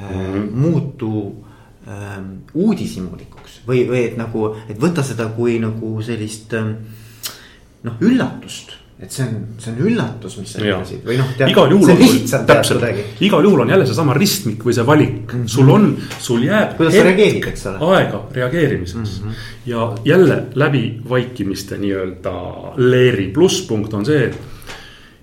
[0.00, 0.48] mm.
[0.54, 1.47] muutu äh,
[2.54, 6.74] uudishimulikuks või, või et nagu, et võta seda kui nagu sellist äh,
[7.84, 11.28] noh, üllatust et see on, see on üllatus, mis sa ütlesid või noh.
[11.46, 12.86] igal juhul on sul, täpselt,
[13.22, 15.50] igal juhul on jälle seesama ristmik või see valik mm, -hmm.
[15.52, 15.86] sul on,
[16.18, 16.74] sul jääb.
[16.80, 17.92] kuidas sa reageerid, eks ole.
[17.94, 19.44] aega reageerimiseks mm -hmm.
[19.70, 22.34] ja jälle läbi vaikimiste nii-öelda
[22.76, 24.38] leeri plusspunkt on see, et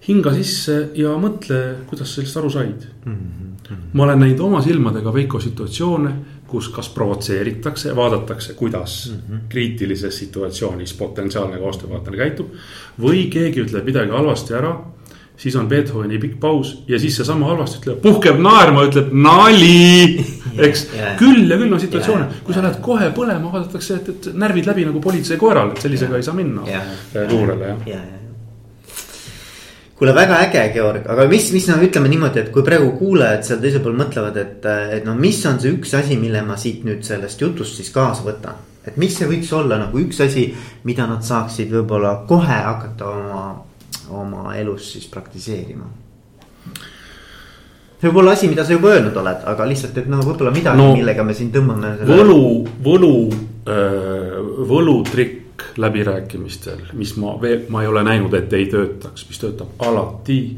[0.08, 3.12] hinga sisse ja mõtle, kuidas sa sellest aru said mm.
[3.12, 3.84] -hmm.
[3.94, 6.16] ma olen näinud oma silmadega Veiko situatsioone
[6.48, 9.40] kus kas provotseeritakse, vaadatakse, kuidas mm -hmm.
[9.50, 12.48] kriitilises situatsioonis potentsiaalne koostööpartner käitub.
[13.02, 14.76] või keegi ütleb midagi halvasti ära,
[15.38, 20.26] siis on Beethoveni pikk paus ja siis seesama halvasti ütleb, puhkeb naerma, ütleb nali.
[20.68, 21.18] eks yeah.
[21.18, 24.66] küll ja küll on situatsioone yeah., kui sa lähed kohe põlema, vaadatakse, et, et närvid
[24.66, 26.18] läbi nagu politseikoeral, et sellisega yeah.
[26.18, 27.32] ei saa minna yeah.
[27.32, 28.25] luurele jah yeah, yeah
[29.96, 33.62] kuule, väga äge, Georg, aga mis, mis no ütleme niimoodi, et kui praegu kuulajad seal
[33.64, 34.66] teisel pool mõtlevad, et,
[34.98, 38.26] et no mis on see üks asi, mille ma siit nüüd sellest jutust siis kaasa
[38.28, 38.64] võtan.
[38.86, 40.50] et mis see võiks olla nagu üks asi,
[40.86, 43.46] mida nad saaksid võib-olla kohe hakata oma,
[44.12, 45.88] oma elus siis praktiseerima.
[47.96, 50.84] see võib olla asi, mida sa juba öelnud oled, aga lihtsalt, et no võib-olla midagi
[50.84, 51.96] no,, millega me siin tõmbame.
[52.04, 53.16] võlu, võlu,
[53.64, 54.38] äh,
[54.76, 55.45] võlutrikk
[55.78, 60.58] läbirääkimistel, mis ma veel, ma ei ole näinud, et ei töötaks, mis töötab alati,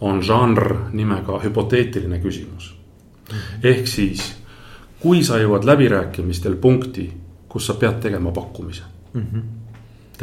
[0.00, 2.74] on žanr nimega hüpoteetiline küsimus.
[3.62, 4.34] ehk siis,
[5.00, 7.10] kui sa jõuad läbirääkimistel punkti,
[7.48, 9.26] kus sa pead tegema pakkumise mm.
[9.32, 9.42] -hmm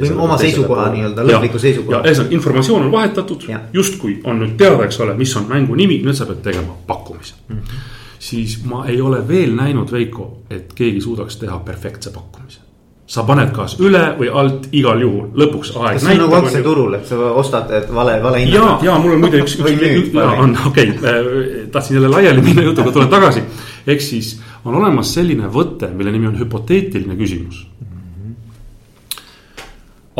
[0.01, 1.97] või oma seisukoha nii-öelda, lõpliku seisukoha.
[1.97, 6.01] ja ühesõnaga informatsioon on vahetatud, justkui on nüüd teada, eks ole, mis on mängu nimi,
[6.03, 7.55] nüüd sa pead tegema pakkumise mm.
[7.55, 7.85] -hmm.
[8.19, 12.64] siis ma ei ole veel näinud, Veiko, et keegi suudaks teha perfektse pakkumise
[13.05, 15.99] sa paned kas üle või alt igal juhul, lõpuks aeg.
[16.01, 18.79] see on nagu aktsiaturul, et sa ostad et vale, vale hinnaga?
[18.81, 22.65] ja, ja mul on muide üks, üks, on okei okay,, äh, tahtsin jälle laiali minna
[22.65, 23.45] jutuga, tulen tagasi.
[23.85, 24.33] ehk siis
[24.65, 27.61] on olemas selline võte, mille nimi on hüpoteetiline küsimus.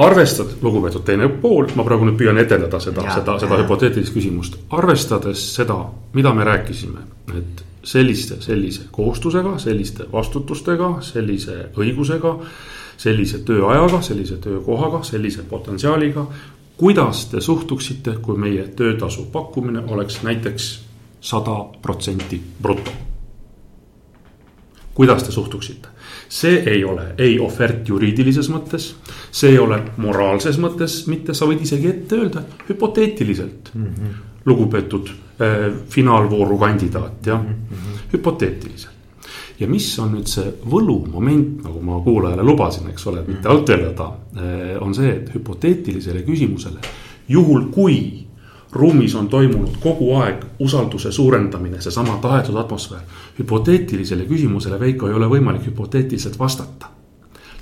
[0.06, 5.42] arvestad, lugupeetud teine pool, ma praegu nüüd püüan etendada seda, seda, seda hüpoteetilist küsimust, arvestades
[5.56, 5.80] seda,
[6.14, 7.02] mida me rääkisime,
[7.34, 12.40] et selliste, sellise kohustusega, selliste vastutustega, sellise õigusega
[12.98, 16.28] sellise tööajaga, sellise töökohaga, sellise potentsiaaliga.
[16.78, 20.70] kuidas te suhtuksite, kui meie töötasu pakkumine oleks näiteks
[21.22, 22.92] sada protsenti bruto?
[24.94, 25.88] kuidas te suhtuksite?
[26.30, 28.96] see ei ole ei ohvert juriidilises mõttes,
[29.32, 33.86] see ei ole moraalses mõttes mitte, sa võid isegi ette öelda hüpoteetiliselt mm.
[33.86, 34.16] -hmm.
[34.46, 35.10] lugupeetud
[35.90, 38.96] finaalvooru kandidaat, jah mm -hmm., hüpoteetiliselt
[39.60, 44.12] ja mis on nüüd see võlumoment, nagu ma kuulajale lubasin, eks ole, mitte alt vedada.
[44.36, 46.80] Eh, on see, et hüpoteetilisele küsimusele,
[47.32, 48.00] juhul kui
[48.76, 53.02] ruumis on toimunud kogu aeg usalduse suurendamine, seesama tahetud atmosfäär.
[53.40, 56.92] hüpoteetilisele küsimusele, Veiko, ei ole võimalik hüpoteetiliselt vastata.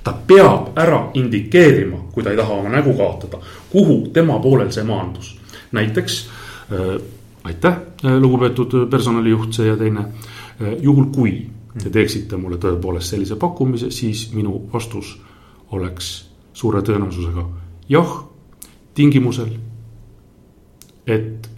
[0.04, 3.38] ta peab ära indikeerima, kui ta ei taha oma nägu kaotada,
[3.70, 5.38] kuhu tema poolel see maandus.
[5.72, 6.26] näiteks
[6.72, 7.00] äh,
[7.44, 11.34] aitäh, lugupeetud personalijuht, see ja teine äh,, juhul kui
[11.82, 15.16] te teeksite mulle tõepoolest sellise pakkumise, siis minu vastus
[15.74, 16.12] oleks
[16.54, 17.48] suure tõenäosusega
[17.88, 18.14] jah,
[18.94, 19.50] tingimusel,
[21.06, 21.50] et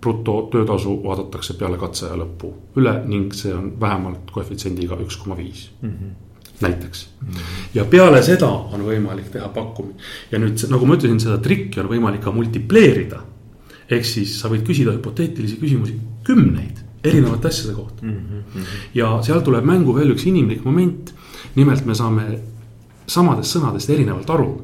[0.00, 6.12] brutotöötasu vaadatakse peale katseaja lõppu üle ning see on vähemalt koefitsiendiga üks koma viis mhm.
[6.60, 7.08] näiteks.
[7.20, 7.40] -hmm.
[7.74, 9.96] ja peale seda on võimalik teha pakkumine
[10.30, 13.22] ja nüüd nagu ma ütlesin, seda trikki on võimalik ka multipleerida.
[13.90, 15.94] Ehk siis sa võid küsida hüpoteetilisi küsimusi
[16.26, 18.12] kümneid erinevate asjade kohta mm.
[18.12, 18.60] -hmm.
[18.94, 21.14] ja seal tuleb mängu veel üks inimlik moment.
[21.54, 22.38] nimelt me saame
[23.06, 24.62] samadest sõnadest erinevalt aru.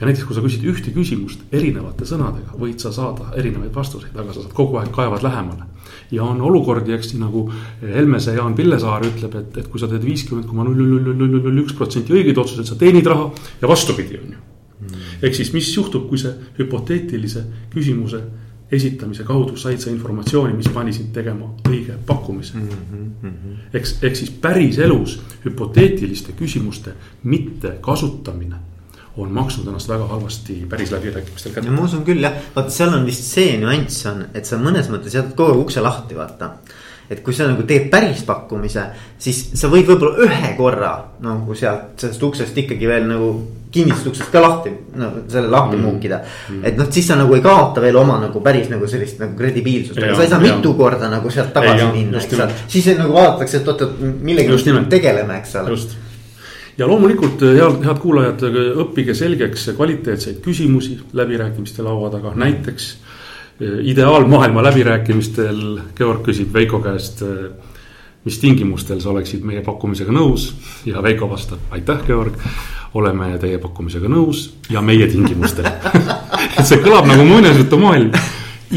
[0.00, 4.32] ja näiteks, kui sa küsid ühte küsimust erinevate sõnadega, võid sa saada erinevaid vastuseid, aga
[4.32, 5.64] sa saad kogu aeg kaevad lähemale.
[6.10, 7.44] ja on olukordi, eks nii nagu
[7.82, 11.42] Helmese Jaan Pillesaar ütleb, et, et kui sa teed viiskümmend koma null null null null
[11.42, 13.30] null üks protsenti õigeid otsuseid, sa teenid raha
[13.62, 14.38] ja vastupidi, on ju.
[15.22, 18.22] ehk siis, mis juhtub, kui see hüpoteetilise küsimuse
[18.72, 23.12] esitamise kaudu said sa informatsiooni, mis pani sind tegema õige pakkumise mm.
[23.22, 23.60] -hmm.
[23.72, 26.92] eks, ehk siis päriselus hüpoteetiliste küsimuste
[27.22, 28.56] mittekasutamine
[29.16, 31.70] on maksnud ennast väga halvasti päris läbirääkimistel kätte.
[31.70, 35.16] ma usun küll jah, vaata seal on vist see nüanss on, et sa mõnes mõttes
[35.16, 36.52] jätad kogu aeg ukse lahti, vaata
[37.10, 38.84] et kui sa nagu teed päris pakkumise,
[39.18, 40.92] siis sa võid võib-olla ühe korra
[41.24, 43.32] nagu sealt sellest uksest ikkagi veel nagu
[43.78, 45.86] kinnisest uksest ka lahti, no selle lahti mm.
[45.86, 46.64] muukida mm..
[46.68, 50.00] et noh, siis sa nagu ei kaota veel oma nagu päris nagu sellist nagu kredibiilsust,
[50.02, 50.56] aga sa ei saa ja.
[50.58, 52.50] mitu korda nagu sealt tagasi ei, minna, eks ole.
[52.74, 55.78] siis nagu vaadatakse, et oot-oot, millega me tegeleme, eks ole.
[56.80, 58.44] ja loomulikult head, head kuulajad,
[58.84, 62.92] õppige selgeks kvaliteetseid küsimusi läbirääkimiste laua taga, näiteks
[63.58, 65.64] ideaalmaailma läbirääkimistel
[65.98, 67.24] Georg küsib Veiko käest
[68.28, 70.50] mis tingimustel sa oleksid meie pakkumisega nõus
[70.88, 72.36] ja Veiko vastab, aitäh, Georg.
[72.94, 75.66] Oleme teie pakkumisega nõus ja meie tingimustel
[76.58, 78.12] et see kõlab nagu muinasjutumaailm.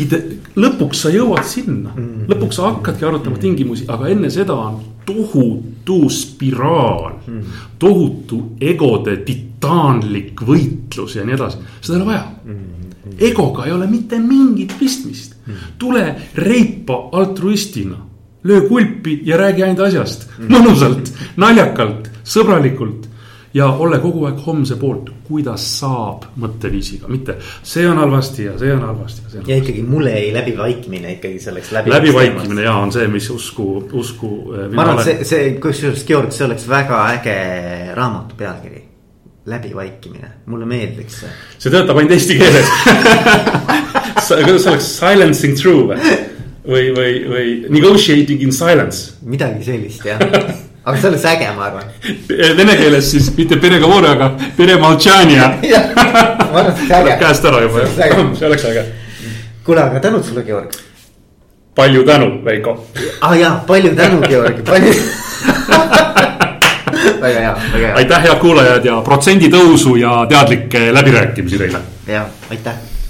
[0.02, 0.22] ide-,
[0.60, 2.28] lõpuks sa jõuad sinna, mm.
[2.32, 7.18] lõpuks sa hakkadki arutama tingimusi, aga enne seda on tohutu spiraal.
[7.28, 7.58] Mm.
[7.80, 12.24] tohutu egode titaanlik võitlus ja nii edasi, seda ei ole vaja.
[12.46, 13.18] Mm.
[13.32, 15.36] egoga ei ole mitte mingit pistmist,
[15.80, 16.06] tule
[16.36, 18.08] reipa altruistina
[18.44, 23.08] löö kulpi ja räägi ainult asjast, mõnusalt, naljakalt, sõbralikult.
[23.54, 28.72] Ja ole kogu aeg homse poolt, kuidas saab mõtteviisiga, mitte see on halvasti ja see
[28.74, 29.50] on halvasti ja see on.
[29.50, 31.94] ja ikkagi mulle jäi läbivaikimine ikkagi selleks läbi.
[31.94, 34.32] läbivaikimine ja on see, mis usku, usku.
[34.56, 37.38] Äh, ma arvan, see, see, kusjuures Georg, see oleks väga äge
[37.98, 38.88] raamatu pealkiri
[39.52, 41.32] läbivaikimine, mulle meeldiks see.
[41.58, 42.70] see töötab ainult eesti keeles
[44.46, 49.18] kuidas oleks silencing through või, või, või negotiating in silence.
[49.26, 50.22] midagi sellist jah,
[50.86, 51.84] aga see oleks äge, ma arvan.
[52.58, 55.48] Vene keeles siis mitte peregovor, aga peremaltšanja.
[55.96, 57.20] ma arvan, et see oleks äge.
[57.20, 57.92] käest ära juba jah,
[58.40, 58.84] see oleks äge.
[59.66, 60.70] kuule, aga tänud sulle, Georg.
[61.76, 62.72] palju tänu, Veiko.
[63.22, 64.94] aa ah, jaa, palju tänu, Georg, palju
[67.22, 67.96] väga hea, väga hea.
[67.96, 71.80] aitäh, head kuulajad ja protsendi tõusu ja teadlikke läbirääkimisi teile.
[72.08, 73.01] ja aitäh